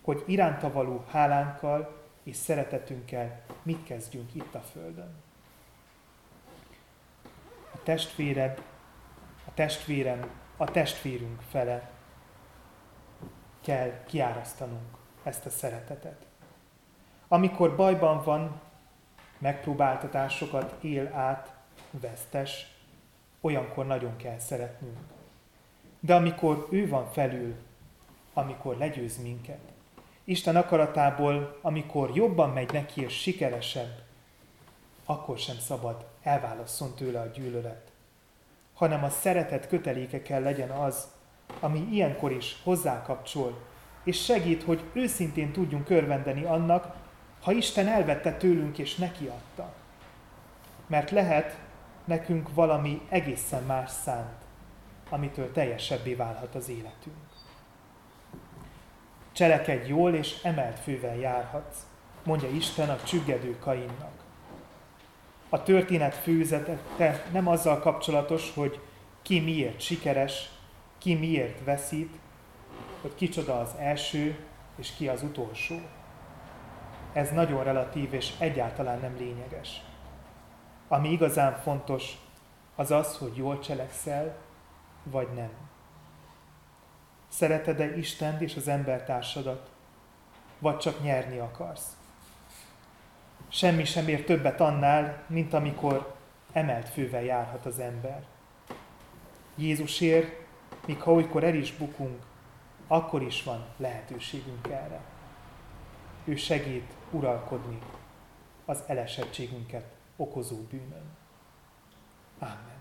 hogy 0.03 0.23
iránta 0.27 0.73
való 0.73 1.05
hálánkkal 1.09 2.03
és 2.23 2.37
szeretetünkkel 2.37 3.41
mit 3.63 3.85
kezdjünk 3.85 4.35
itt 4.35 4.55
a 4.55 4.61
Földön. 4.73 5.26
Testvéred, 7.87 8.63
a 9.47 9.55
testvérem, 9.55 10.31
a 10.57 10.65
testvérünk 10.65 11.43
fele 11.51 11.91
kell 13.61 14.05
kiárasztanunk 14.07 14.97
ezt 15.23 15.47
a 15.47 15.51
szeretetet. 15.51 16.27
Amikor 17.29 17.77
bajban 17.77 18.23
van, 18.25 18.61
megpróbáltatásokat 19.39 20.83
él 20.83 21.11
át, 21.15 21.55
vesztes, 21.91 22.75
olyankor 23.41 23.87
nagyon 23.87 24.17
kell 24.17 24.39
szeretnünk. 24.39 24.99
De 26.01 26.15
amikor 26.15 26.67
ő 26.71 26.89
van 26.89 27.11
felül, 27.11 27.55
amikor 28.33 28.77
legyőz 28.77 29.23
minket, 29.23 29.73
Isten 30.25 30.57
akaratából, 30.57 31.59
amikor 31.63 32.17
jobban 32.17 32.51
megy 32.51 32.73
neki 32.73 33.03
és 33.03 33.21
sikeresebb, 33.21 34.03
akkor 35.05 35.39
sem 35.39 35.57
szabad 35.57 36.15
elválasszon 36.27 36.95
tőle 36.95 37.21
a 37.21 37.27
gyűlölet, 37.27 37.93
hanem 38.75 39.05
a 39.05 39.11
szeretet 39.11 39.69
köteléke 39.69 40.23
kell 40.23 40.43
legyen 40.43 40.71
az, 40.71 41.07
ami 41.61 41.89
ilyenkor 41.91 42.33
is 42.33 42.61
hozzákapcsol, 42.63 43.65
és 44.05 44.25
segít, 44.25 44.63
hogy 44.63 44.83
őszintén 44.93 45.53
tudjunk 45.53 45.91
örvendeni 45.91 46.45
annak, 46.45 46.95
ha 47.43 47.53
Isten 47.53 47.89
elvette 47.89 48.33
tőlünk 48.33 48.79
és 48.79 48.95
neki 48.95 49.27
adta. 49.27 49.73
Mert 50.87 51.11
lehet 51.11 51.59
nekünk 52.05 52.55
valami 52.55 53.01
egészen 53.09 53.63
más 53.63 53.91
szánt, 53.91 54.45
amitől 55.09 55.53
teljesebbé 55.53 56.15
válhat 56.15 56.55
az 56.55 56.69
életünk. 56.69 57.17
Cselekedj 59.33 59.89
jól, 59.89 60.15
és 60.15 60.43
emelt 60.43 60.79
fővel 60.79 61.17
járhatsz, 61.17 61.79
mondja 62.25 62.49
Isten 62.49 62.89
a 62.89 63.03
csüggedő 63.03 63.59
Kainnak. 63.59 64.26
A 65.49 65.63
történet 65.63 66.15
főzete 66.15 66.79
nem 67.33 67.49
azzal 67.49 67.79
kapcsolatos, 67.79 68.53
hogy 68.55 68.81
ki 69.23 69.41
miért 69.41 69.81
sikeres, 69.81 70.51
ki 70.99 71.15
miért 71.15 71.65
veszít, 71.65 72.19
hogy 73.01 73.15
kicsoda 73.15 73.61
az 73.61 73.75
első, 73.79 74.45
és 74.77 74.93
ki 74.97 75.09
az 75.09 75.23
utolsó. 75.23 75.81
Ez 77.13 77.31
nagyon 77.31 77.65
relatív, 77.65 78.15
és 78.15 78.33
egyáltalán 78.39 79.01
nem 79.01 79.17
lényeges. 79.19 79.81
Ami 80.89 81.11
igazán 81.11 81.57
fontos, 81.57 82.17
az 82.75 82.91
az, 82.91 83.17
hogy 83.17 83.37
jól 83.37 83.59
cselekszel, 83.59 84.37
vagy 85.03 85.29
nem. 85.35 85.51
Szereted-e 87.29 87.97
Istent 87.97 88.41
és 88.41 88.57
az 88.57 88.69
embertársadat, 88.69 89.71
vagy 90.59 90.79
csak 90.79 91.03
nyerni 91.03 91.39
akarsz? 91.39 91.96
Semmi 93.49 93.85
sem 93.85 94.09
ér 94.09 94.25
többet 94.25 94.61
annál, 94.61 95.25
mint 95.27 95.53
amikor 95.53 96.15
emelt 96.53 96.89
fővel 96.89 97.23
járhat 97.23 97.67
az 97.67 97.79
ember. 97.79 98.25
Jézusért, 99.55 100.47
míg 100.87 101.01
ha 101.01 101.13
olykor 101.13 101.45
el 101.45 101.55
is 101.55 101.73
bukunk, 101.73 102.23
akkor 102.87 103.23
is 103.23 103.43
van 103.43 103.65
lehetőségünk 103.77 104.67
erre. 104.69 105.01
Ő 106.25 106.37
segít 106.37 106.93
uralkodni 107.11 107.79
az 108.65 108.83
elesettségünket 108.87 109.85
okozó 110.17 110.57
bűnön. 110.57 111.17
Amen. 112.39 112.77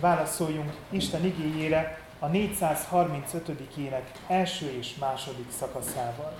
válaszoljunk 0.00 0.72
Isten 0.90 1.24
igényére 1.24 2.07
a 2.18 2.26
435. 2.26 3.76
ének 3.76 4.12
első 4.26 4.70
és 4.78 4.94
második 4.94 5.50
szakaszával. 5.58 6.34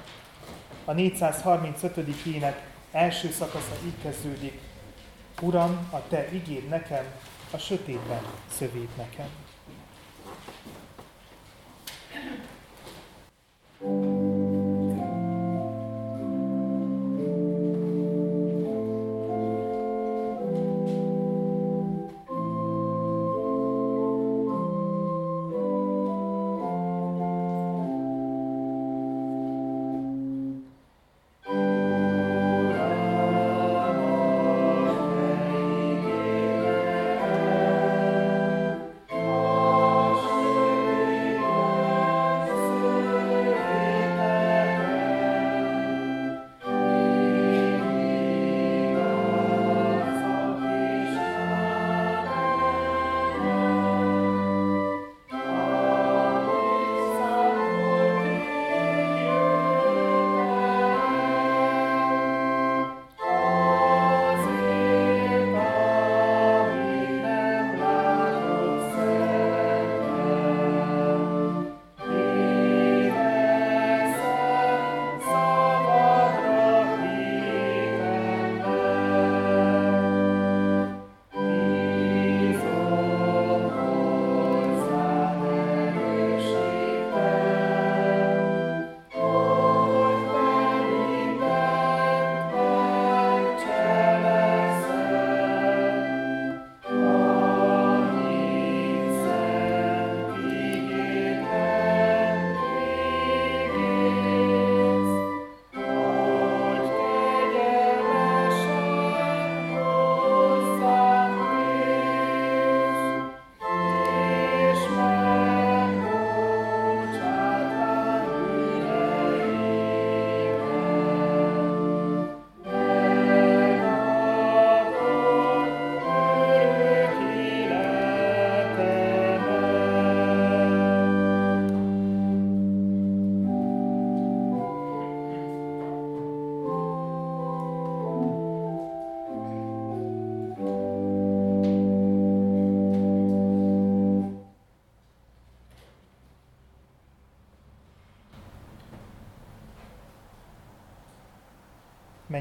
A 0.84 0.92
435. 0.92 2.26
ének 2.26 2.70
első 2.92 3.30
szakasza 3.30 3.74
így 3.84 4.02
kezdődik. 4.02 4.60
Uram, 5.40 5.88
a 5.92 6.08
Te 6.08 6.28
igéd 6.32 6.68
nekem, 6.68 7.04
a 7.50 7.58
sötétben 7.58 8.22
szövét 8.48 8.96
nekem. 8.96 9.28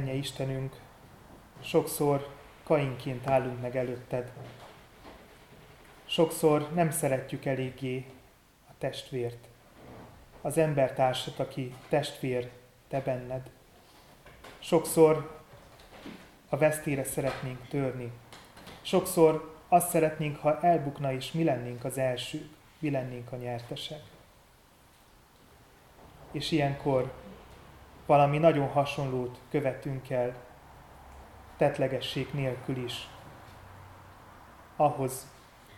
Menje 0.08 0.22
Istenünk, 0.22 0.76
sokszor 1.60 2.28
kainként 2.64 3.28
állunk 3.28 3.62
meg 3.62 3.76
előtted. 3.76 4.32
Sokszor 6.06 6.74
nem 6.74 6.92
szeretjük 6.92 7.46
eléggé 7.46 8.06
a 8.70 8.72
testvért, 8.78 9.48
az 10.42 10.58
embertársat, 10.58 11.40
aki 11.40 11.76
testvér 11.90 12.50
te 12.88 13.02
benned. 13.02 13.50
Sokszor 14.60 15.42
a 16.50 16.58
vesztére 16.58 17.04
szeretnénk 17.04 17.68
törni. 17.68 18.12
Sokszor 18.82 19.56
azt 19.68 19.90
szeretnénk, 19.90 20.38
ha 20.38 20.60
elbukna 20.62 21.14
és 21.14 21.32
mi 21.32 21.44
lennénk 21.44 21.84
az 21.84 21.98
első, 21.98 22.50
mi 22.80 22.90
lennénk 22.90 23.32
a 23.32 23.36
nyertesek. 23.36 24.02
És 26.32 26.52
ilyenkor 26.52 27.14
valami 28.08 28.38
nagyon 28.38 28.68
hasonlót 28.68 29.40
követünk 29.50 30.10
el, 30.10 30.36
tetlegesség 31.58 32.28
nélkül 32.34 32.84
is, 32.84 33.08
ahhoz, 34.76 35.28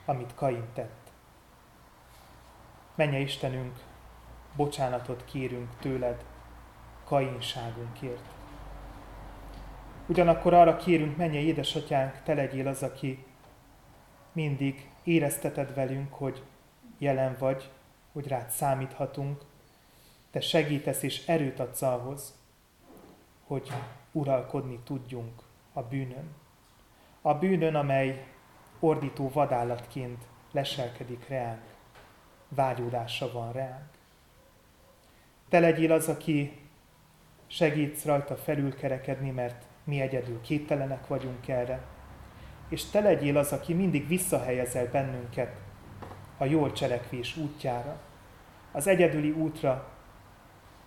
amit 0.06 0.36
Kain 0.36 0.66
tett. 0.74 1.12
Menje 2.96 3.20
Istenünk, 3.20 3.80
bocsánatot 4.56 5.26
kérünk 5.26 5.70
tőled 5.80 6.24
kainságunkért. 7.04 8.26
Ugyanakkor 10.08 10.54
arra 10.54 10.76
kérünk, 10.76 11.18
menje 11.18 11.40
édesatyánk, 11.40 12.22
te 12.24 12.34
legyél 12.34 12.68
az, 12.68 12.84
aki 12.84 13.26
mindig 14.32 14.90
érezteted 15.04 15.74
velünk, 15.74 16.14
hogy 16.14 16.44
jelen 16.98 17.36
vagy, 17.40 17.70
hogy 18.14 18.28
rád 18.28 18.50
számíthatunk, 18.50 19.42
te 20.32 20.42
segítesz 20.42 21.04
és 21.04 21.28
erőt 21.28 21.60
adsz 21.60 21.82
ahhoz, 21.82 22.34
hogy 23.44 23.72
uralkodni 24.12 24.80
tudjunk 24.84 25.42
a 25.74 25.82
bűnön. 25.82 26.36
A 27.22 27.34
bűnön, 27.34 27.76
amely 27.76 28.26
ordító 28.80 29.30
vadállatként 29.34 30.24
leselkedik 30.52 31.28
reánk, 31.28 31.64
vágyódása 32.50 33.32
van 33.32 33.52
reánk. 33.52 33.90
Te 35.50 35.60
legyél 35.60 35.92
az, 35.92 36.08
aki 36.08 36.60
segítsz 37.48 38.06
rajta 38.06 38.36
felülkerekedni, 38.36 39.30
mert 39.30 39.66
mi 39.84 40.02
egyedül 40.02 40.42
képtelenek 40.42 41.08
vagyunk 41.08 41.48
erre, 41.48 41.86
és 42.70 42.86
te 42.86 43.00
legyél 43.00 43.38
az, 43.38 43.52
aki 43.52 43.74
mindig 43.74 44.08
visszahelyezel 44.08 44.88
bennünket 44.92 45.56
a 46.38 46.46
jól 46.46 46.72
cselekvés 46.72 47.38
útjára, 47.38 48.00
az 48.72 48.88
egyedüli 48.88 49.32
útra, 49.32 49.99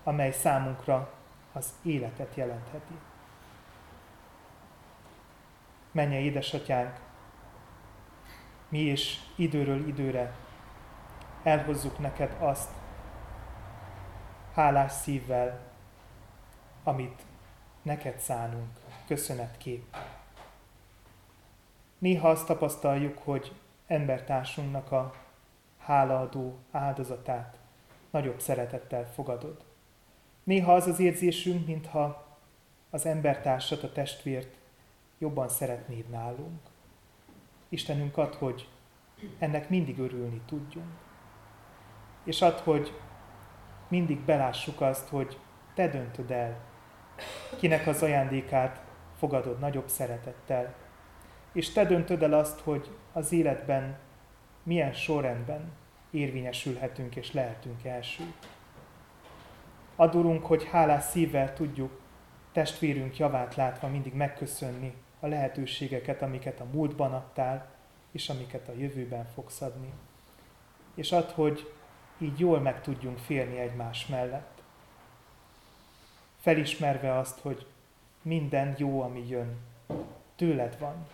amely 0.05 0.33
számunkra 0.33 1.13
az 1.53 1.73
életet 1.83 2.35
jelentheti. 2.35 2.95
Menje, 5.93 6.19
édesatyánk, 6.19 7.01
mi 8.69 8.79
is 8.79 9.21
időről 9.37 9.87
időre 9.87 10.33
elhozzuk 11.43 11.99
neked 11.99 12.37
azt 12.39 12.71
hálás 14.55 14.93
szívvel, 14.93 15.61
amit 16.85 17.23
neked 17.83 18.19
szánunk 18.19 18.79
köszönetképp. 19.07 19.95
Néha 21.99 22.29
azt 22.29 22.47
tapasztaljuk, 22.47 23.19
hogy 23.19 23.53
embertársunknak 23.87 24.93
a 24.93 25.15
hálaadó 25.79 26.59
áldozatát 26.71 27.57
nagyobb 28.11 28.41
szeretettel 28.41 29.07
fogadod. 29.13 29.65
Néha 30.45 30.75
az 30.75 30.87
az 30.87 30.99
érzésünk, 30.99 31.67
mintha 31.67 32.27
az 32.91 33.07
embertársat, 33.07 33.83
a 33.83 33.93
testvért 33.93 34.55
jobban 35.19 35.49
szeretnéd 35.49 36.09
nálunk. 36.09 36.61
Istenünk 37.69 38.17
ad, 38.17 38.35
hogy 38.35 38.69
ennek 39.39 39.69
mindig 39.69 39.99
örülni 39.99 40.41
tudjunk. 40.47 40.93
És 42.25 42.43
ad, 42.43 42.59
hogy 42.59 42.93
mindig 43.89 44.21
belássuk 44.21 44.81
azt, 44.81 45.09
hogy 45.09 45.39
te 45.75 45.89
döntöd 45.89 46.31
el, 46.31 46.61
kinek 47.59 47.87
az 47.87 48.03
ajándékát 48.03 48.83
fogadod 49.19 49.59
nagyobb 49.59 49.89
szeretettel. 49.89 50.75
És 51.53 51.73
te 51.73 51.85
döntöd 51.85 52.23
el 52.23 52.33
azt, 52.33 52.61
hogy 52.61 52.91
az 53.13 53.33
életben 53.33 53.99
milyen 54.63 54.93
sorrendben 54.93 55.73
érvényesülhetünk 56.11 57.17
és 57.17 57.33
lehetünk 57.33 57.85
első. 57.85 58.35
Adurunk, 59.97 60.47
hogy 60.47 60.65
hálás 60.65 61.05
szívvel 61.05 61.53
tudjuk 61.53 62.01
testvérünk 62.53 63.17
javát 63.17 63.55
látva 63.55 63.89
mindig 63.89 64.15
megköszönni 64.15 64.95
a 65.21 65.27
lehetőségeket, 65.27 66.23
amiket 66.23 66.61
a 66.61 66.67
múltban 66.73 67.13
adtál, 67.13 67.71
és 68.11 68.29
amiket 68.29 68.69
a 68.69 68.73
jövőben 68.73 69.27
fogsz 69.35 69.61
adni. 69.61 69.93
És 70.95 71.13
add, 71.13 71.31
hogy 71.33 71.73
így 72.19 72.39
jól 72.39 72.61
meg 72.61 72.81
tudjunk 72.81 73.19
férni 73.19 73.59
egymás 73.59 74.07
mellett. 74.07 74.63
Felismerve 76.41 77.19
azt, 77.19 77.39
hogy 77.39 77.67
minden 78.23 78.75
jó, 78.79 79.01
ami 79.01 79.29
jön, 79.29 79.57
tőled 80.37 80.79
van, 80.79 81.07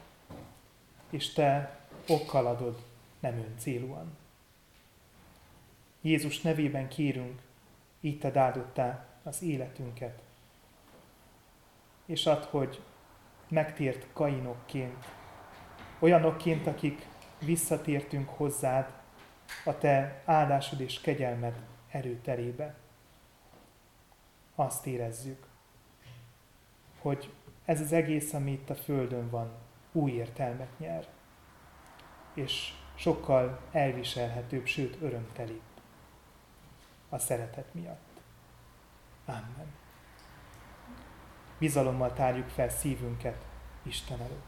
és 1.10 1.32
te 1.32 1.78
okkal 2.08 2.46
adod, 2.46 2.82
nem 3.20 3.54
célúan. 3.58 4.16
Jézus 6.00 6.40
nevében 6.40 6.88
kérünk, 6.88 7.40
így 8.00 8.18
te 8.18 8.40
áldottál 8.40 9.06
az 9.22 9.42
életünket, 9.42 10.22
és 12.06 12.26
add, 12.26 12.42
hogy 12.50 12.82
megtért 13.48 14.06
kainokként, 14.12 15.04
olyanokként, 15.98 16.66
akik 16.66 17.06
visszatértünk 17.38 18.28
hozzád 18.28 18.92
a 19.64 19.78
te 19.78 20.22
áldásod 20.24 20.80
és 20.80 21.00
kegyelmed 21.00 21.60
erőterébe. 21.90 22.74
Azt 24.54 24.86
érezzük, 24.86 25.46
hogy 27.00 27.32
ez 27.64 27.80
az 27.80 27.92
egész, 27.92 28.32
ami 28.32 28.52
itt 28.52 28.70
a 28.70 28.74
Földön 28.74 29.30
van, 29.30 29.50
új 29.92 30.10
értelmet 30.10 30.78
nyer, 30.78 31.06
és 32.34 32.72
sokkal 32.94 33.60
elviselhetőbb, 33.72 34.66
sőt 34.66 35.02
örömtelibb 35.02 35.67
a 37.08 37.18
szeretet 37.18 37.74
miatt. 37.74 38.20
Amen. 39.24 39.74
Bizalommal 41.58 42.12
tárjuk 42.12 42.48
fel 42.48 42.68
szívünket 42.68 43.44
Isten 43.82 44.20
előtt. 44.20 44.47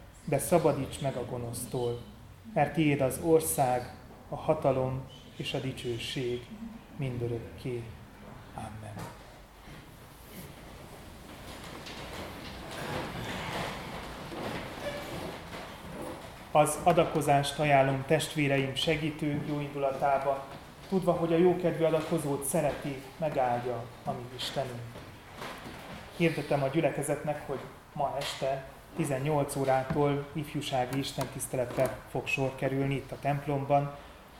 de 0.25 0.37
szabadíts 0.37 1.01
meg 1.01 1.15
a 1.15 1.25
gonosztól, 1.25 2.01
mert 2.53 2.73
tiéd 2.73 3.01
az 3.01 3.19
ország, 3.23 3.93
a 4.29 4.35
hatalom 4.35 5.01
és 5.35 5.53
a 5.53 5.59
dicsőség 5.59 6.45
mindörökké. 6.97 7.83
Amen. 8.55 8.93
Az 16.51 16.77
adakozást 16.83 17.59
ajánlom 17.59 18.03
testvéreim 18.07 18.75
segítő 18.75 19.41
jó 19.47 19.59
indulatába, 19.59 20.45
tudva, 20.89 21.11
hogy 21.11 21.33
a 21.33 21.37
jókedvű 21.37 21.83
adakozót 21.83 22.43
szereti, 22.43 23.01
megáldja 23.17 23.83
a 24.05 24.11
mi 24.11 24.25
Istenünk. 24.35 24.81
Hirdetem 26.15 26.63
a 26.63 26.67
gyülekezetnek, 26.67 27.47
hogy 27.47 27.59
ma 27.93 28.15
este 28.17 28.65
18 28.95 29.55
órától 29.55 30.27
ifjúsági 30.33 30.99
istentiszteletre 30.99 31.97
fog 32.09 32.27
sor 32.27 32.55
kerülni 32.55 32.95
itt 32.95 33.11
a 33.11 33.19
templomban, 33.19 33.95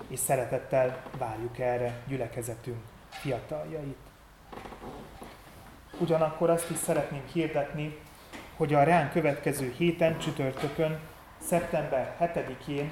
és 0.07 0.19
szeretettel 0.19 1.03
várjuk 1.17 1.59
erre 1.59 1.99
gyülekezetünk 2.07 2.81
fiataljait. 3.09 3.97
Ugyanakkor 5.99 6.49
azt 6.49 6.69
is 6.69 6.77
szeretnénk 6.77 7.27
hirdetni, 7.27 7.97
hogy 8.55 8.73
a 8.73 8.83
ránk 8.83 9.11
következő 9.11 9.73
héten, 9.77 10.19
csütörtökön, 10.19 10.99
szeptember 11.37 12.15
7-én 12.19 12.91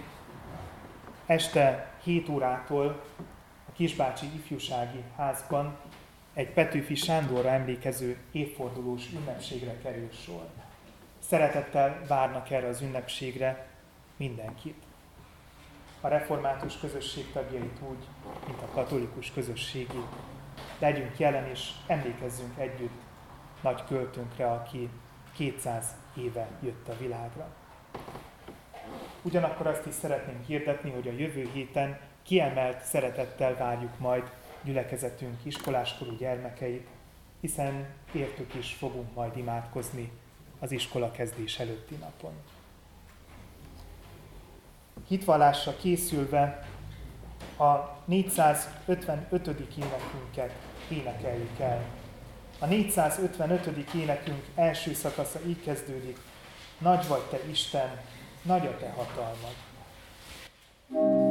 este 1.26 1.92
7 2.04 2.30
órától 2.30 3.04
a 3.68 3.72
Kisbácsi 3.72 4.26
Ifjúsági 4.36 5.04
Házban 5.18 5.78
egy 6.34 6.50
Petőfi 6.50 6.96
Sándorra 6.96 7.50
emlékező 7.50 8.18
évfordulós 8.32 9.12
ünnepségre 9.14 9.78
kerül 9.78 10.10
sor. 10.26 10.59
Szeretettel 11.30 12.02
várnak 12.08 12.50
erre 12.50 12.68
az 12.68 12.82
ünnepségre 12.82 13.68
mindenkit. 14.18 14.84
A 16.02 16.08
református 16.08 16.78
közösség 16.78 17.32
tagjait 17.32 17.80
úgy, 17.90 18.08
mint 18.48 18.62
a 18.62 18.70
katolikus 18.74 19.32
közösségi. 19.32 20.00
Legyünk 20.80 21.20
jelen 21.20 21.46
és 21.46 21.72
emlékezzünk 21.88 22.58
együtt 22.58 23.02
nagy 23.62 23.84
költőnkre, 23.84 24.52
aki 24.52 24.90
200 25.36 25.86
éve 26.18 26.48
jött 26.62 26.88
a 26.88 26.98
világra. 26.98 27.48
Ugyanakkor 29.22 29.68
azt 29.68 29.86
is 29.86 29.94
szeretném 29.94 30.44
hirdetni, 30.48 30.92
hogy 30.92 31.08
a 31.08 31.12
jövő 31.12 31.50
héten 31.54 32.00
kiemelt 32.24 32.84
szeretettel 32.84 33.56
várjuk 33.56 34.00
majd 34.00 34.32
gyülekezetünk 34.64 35.40
iskoláskorú 35.44 36.16
gyermekeit, 36.16 36.88
hiszen 37.42 37.88
értük 38.14 38.54
is 38.54 38.74
fogunk 38.74 39.14
majd 39.16 39.38
imádkozni 39.38 40.12
az 40.60 40.72
iskola 40.72 41.12
kezdés 41.12 41.60
előtti 41.60 41.96
napon. 41.96 42.34
Hitvallásra 45.08 45.76
készülve 45.76 46.68
a 47.58 47.98
455. 48.06 49.48
énekünket 49.78 50.52
énekeljük 50.90 51.60
el. 51.60 51.84
A 52.60 52.66
455. 52.66 53.94
énekünk 53.94 54.46
első 54.56 54.94
szakasza 54.94 55.40
így 55.48 55.62
kezdődik. 55.64 56.18
Nagy 56.78 57.08
vagy 57.08 57.22
te 57.22 57.40
Isten, 57.50 58.00
nagy 58.42 58.66
a 58.66 58.78
te 58.78 58.90
hatalmad. 58.90 59.56
thank 60.92 61.22
you 61.22 61.29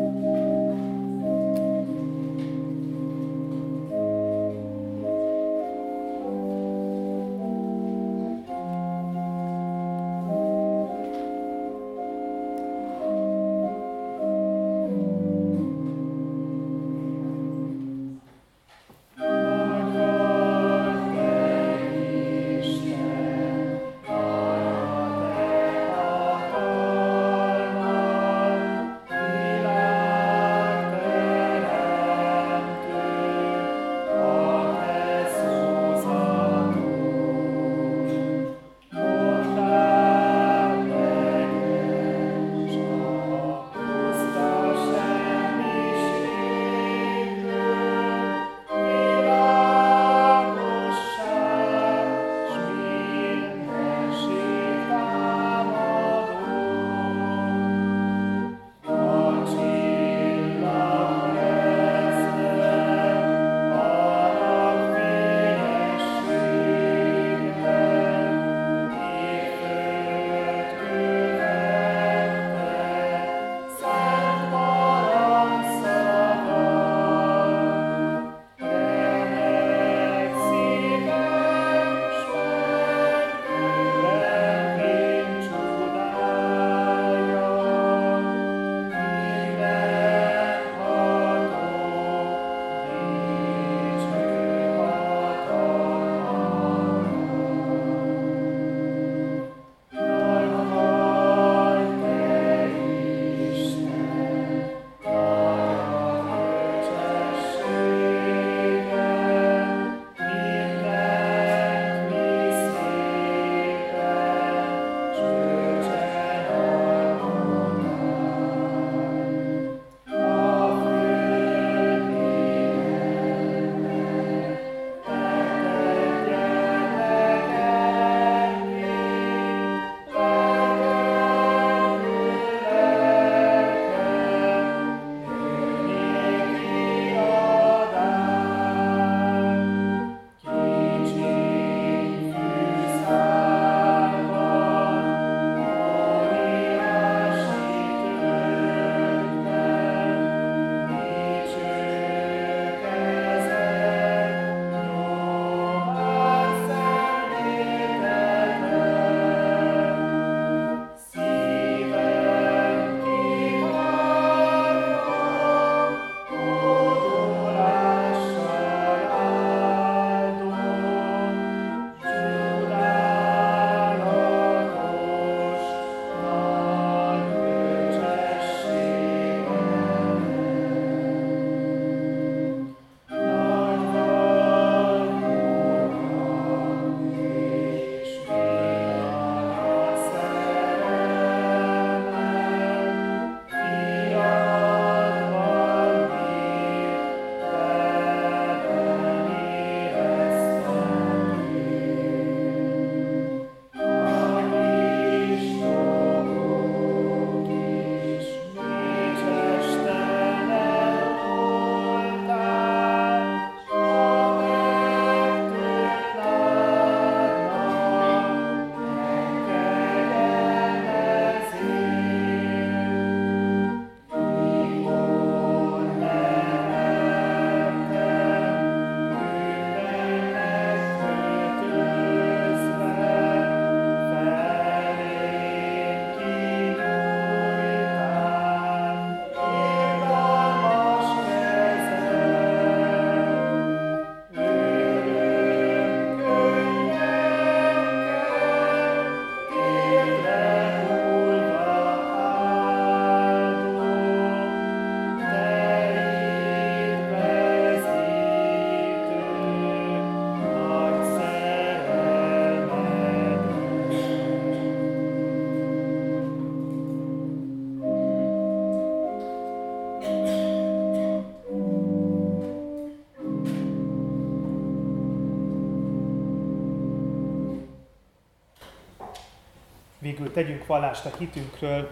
tegyünk 280.32 280.66
vallást 280.66 281.04
a 281.04 281.10
hitünkről, 281.18 281.90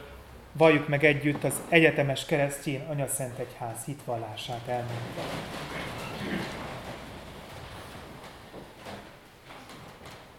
valljuk 0.53 0.89
meg 0.89 1.05
együtt 1.05 1.45
az 1.45 1.61
egyetemes 1.69 2.25
keresztjén 2.25 2.81
Anyaszent 2.89 3.39
Egyház 3.39 3.85
hitvallását 3.85 4.69
elmondva. 4.69 5.23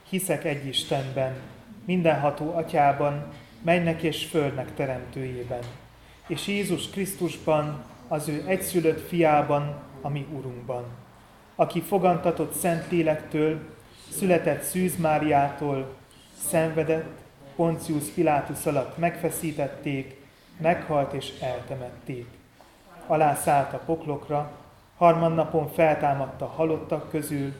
Hiszek 0.09 0.43
egy 0.43 0.65
Istenben, 0.65 1.35
mindenható 1.85 2.55
atyában, 2.55 3.27
mennek 3.61 4.01
és 4.01 4.25
földnek 4.25 4.73
teremtőjében, 4.73 5.63
és 6.27 6.47
Jézus 6.47 6.89
Krisztusban, 6.89 7.83
az 8.07 8.27
ő 8.27 8.43
egyszülött 8.47 9.07
fiában, 9.07 9.75
a 10.01 10.09
mi 10.09 10.25
Urunkban, 10.31 10.85
aki 11.55 11.81
fogantatott 11.81 12.53
Szent 12.53 12.91
Lélektől, 12.91 13.59
született 14.09 14.61
Szűz 14.61 14.97
Máriától, 14.97 15.95
szenvedett, 16.47 17.25
Poncius 17.57 18.03
Pilátus 18.03 18.65
alatt 18.65 18.97
megfeszítették, 18.97 20.15
meghalt 20.57 21.13
és 21.13 21.33
eltemették. 21.39 22.27
Alá 23.07 23.35
szállt 23.35 23.73
a 23.73 23.77
poklokra, 23.77 24.51
harmadnapon 24.97 25.71
feltámadta 25.71 26.45
halottak 26.45 27.09
közül, 27.09 27.53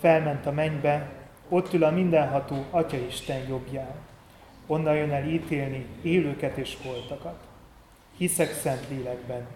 felment 0.00 0.46
a 0.46 0.52
mennybe, 0.52 1.10
ott 1.48 1.72
ül 1.72 1.84
a 1.84 1.90
mindenható 1.90 2.64
Atya 2.70 2.96
Isten 2.96 3.48
jobbján. 3.48 3.94
Onnan 4.66 4.94
jön 4.94 5.12
el 5.12 5.24
ítélni 5.24 5.86
élőket 6.02 6.56
és 6.56 6.76
holtakat. 6.82 7.38
Hiszek 8.16 8.52
szent 8.52 8.88
lélekben. 8.88 9.46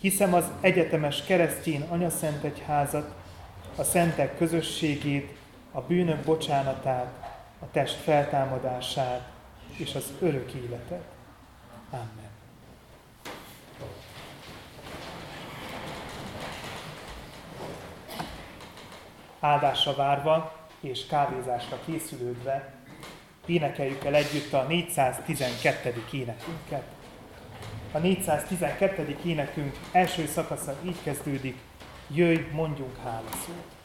Hiszem 0.00 0.34
az 0.34 0.44
egyetemes 0.60 1.24
keresztjén 1.24 1.82
anyaszent 1.88 2.44
egyházat, 2.44 3.14
a 3.76 3.82
szentek 3.82 4.36
közösségét, 4.36 5.36
a 5.72 5.80
bűnök 5.80 6.24
bocsánatát, 6.24 7.35
a 7.58 7.70
test 7.70 7.96
feltámadását 7.96 9.30
és 9.76 9.94
az 9.94 10.12
örök 10.20 10.52
életet. 10.52 11.04
Amen. 11.90 12.30
Áldásra 19.40 19.94
várva 19.94 20.52
és 20.80 21.06
kávézásra 21.06 21.78
készülődve 21.84 22.74
énekeljük 23.46 24.04
el 24.04 24.14
együtt 24.14 24.52
a 24.52 24.62
412. 24.62 26.04
énekünket. 26.12 26.82
A 27.92 27.98
412. 27.98 29.18
énekünk 29.24 29.76
első 29.92 30.26
szakasza 30.26 30.74
így 30.84 31.02
kezdődik, 31.02 31.56
jöjj, 32.08 32.40
mondjunk 32.52 32.96
hálaszót. 33.04 33.75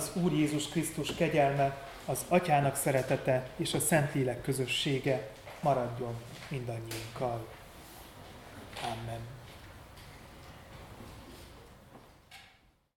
Az 0.00 0.10
Úr 0.22 0.32
Jézus 0.32 0.68
Krisztus 0.68 1.14
kegyelme, 1.14 1.76
az 2.06 2.24
Atyának 2.28 2.76
szeretete 2.76 3.48
és 3.56 3.74
a 3.74 3.78
Szentlélek 3.78 4.42
közössége 4.42 5.28
maradjon 5.60 6.14
mindannyiunkkal. 6.48 7.46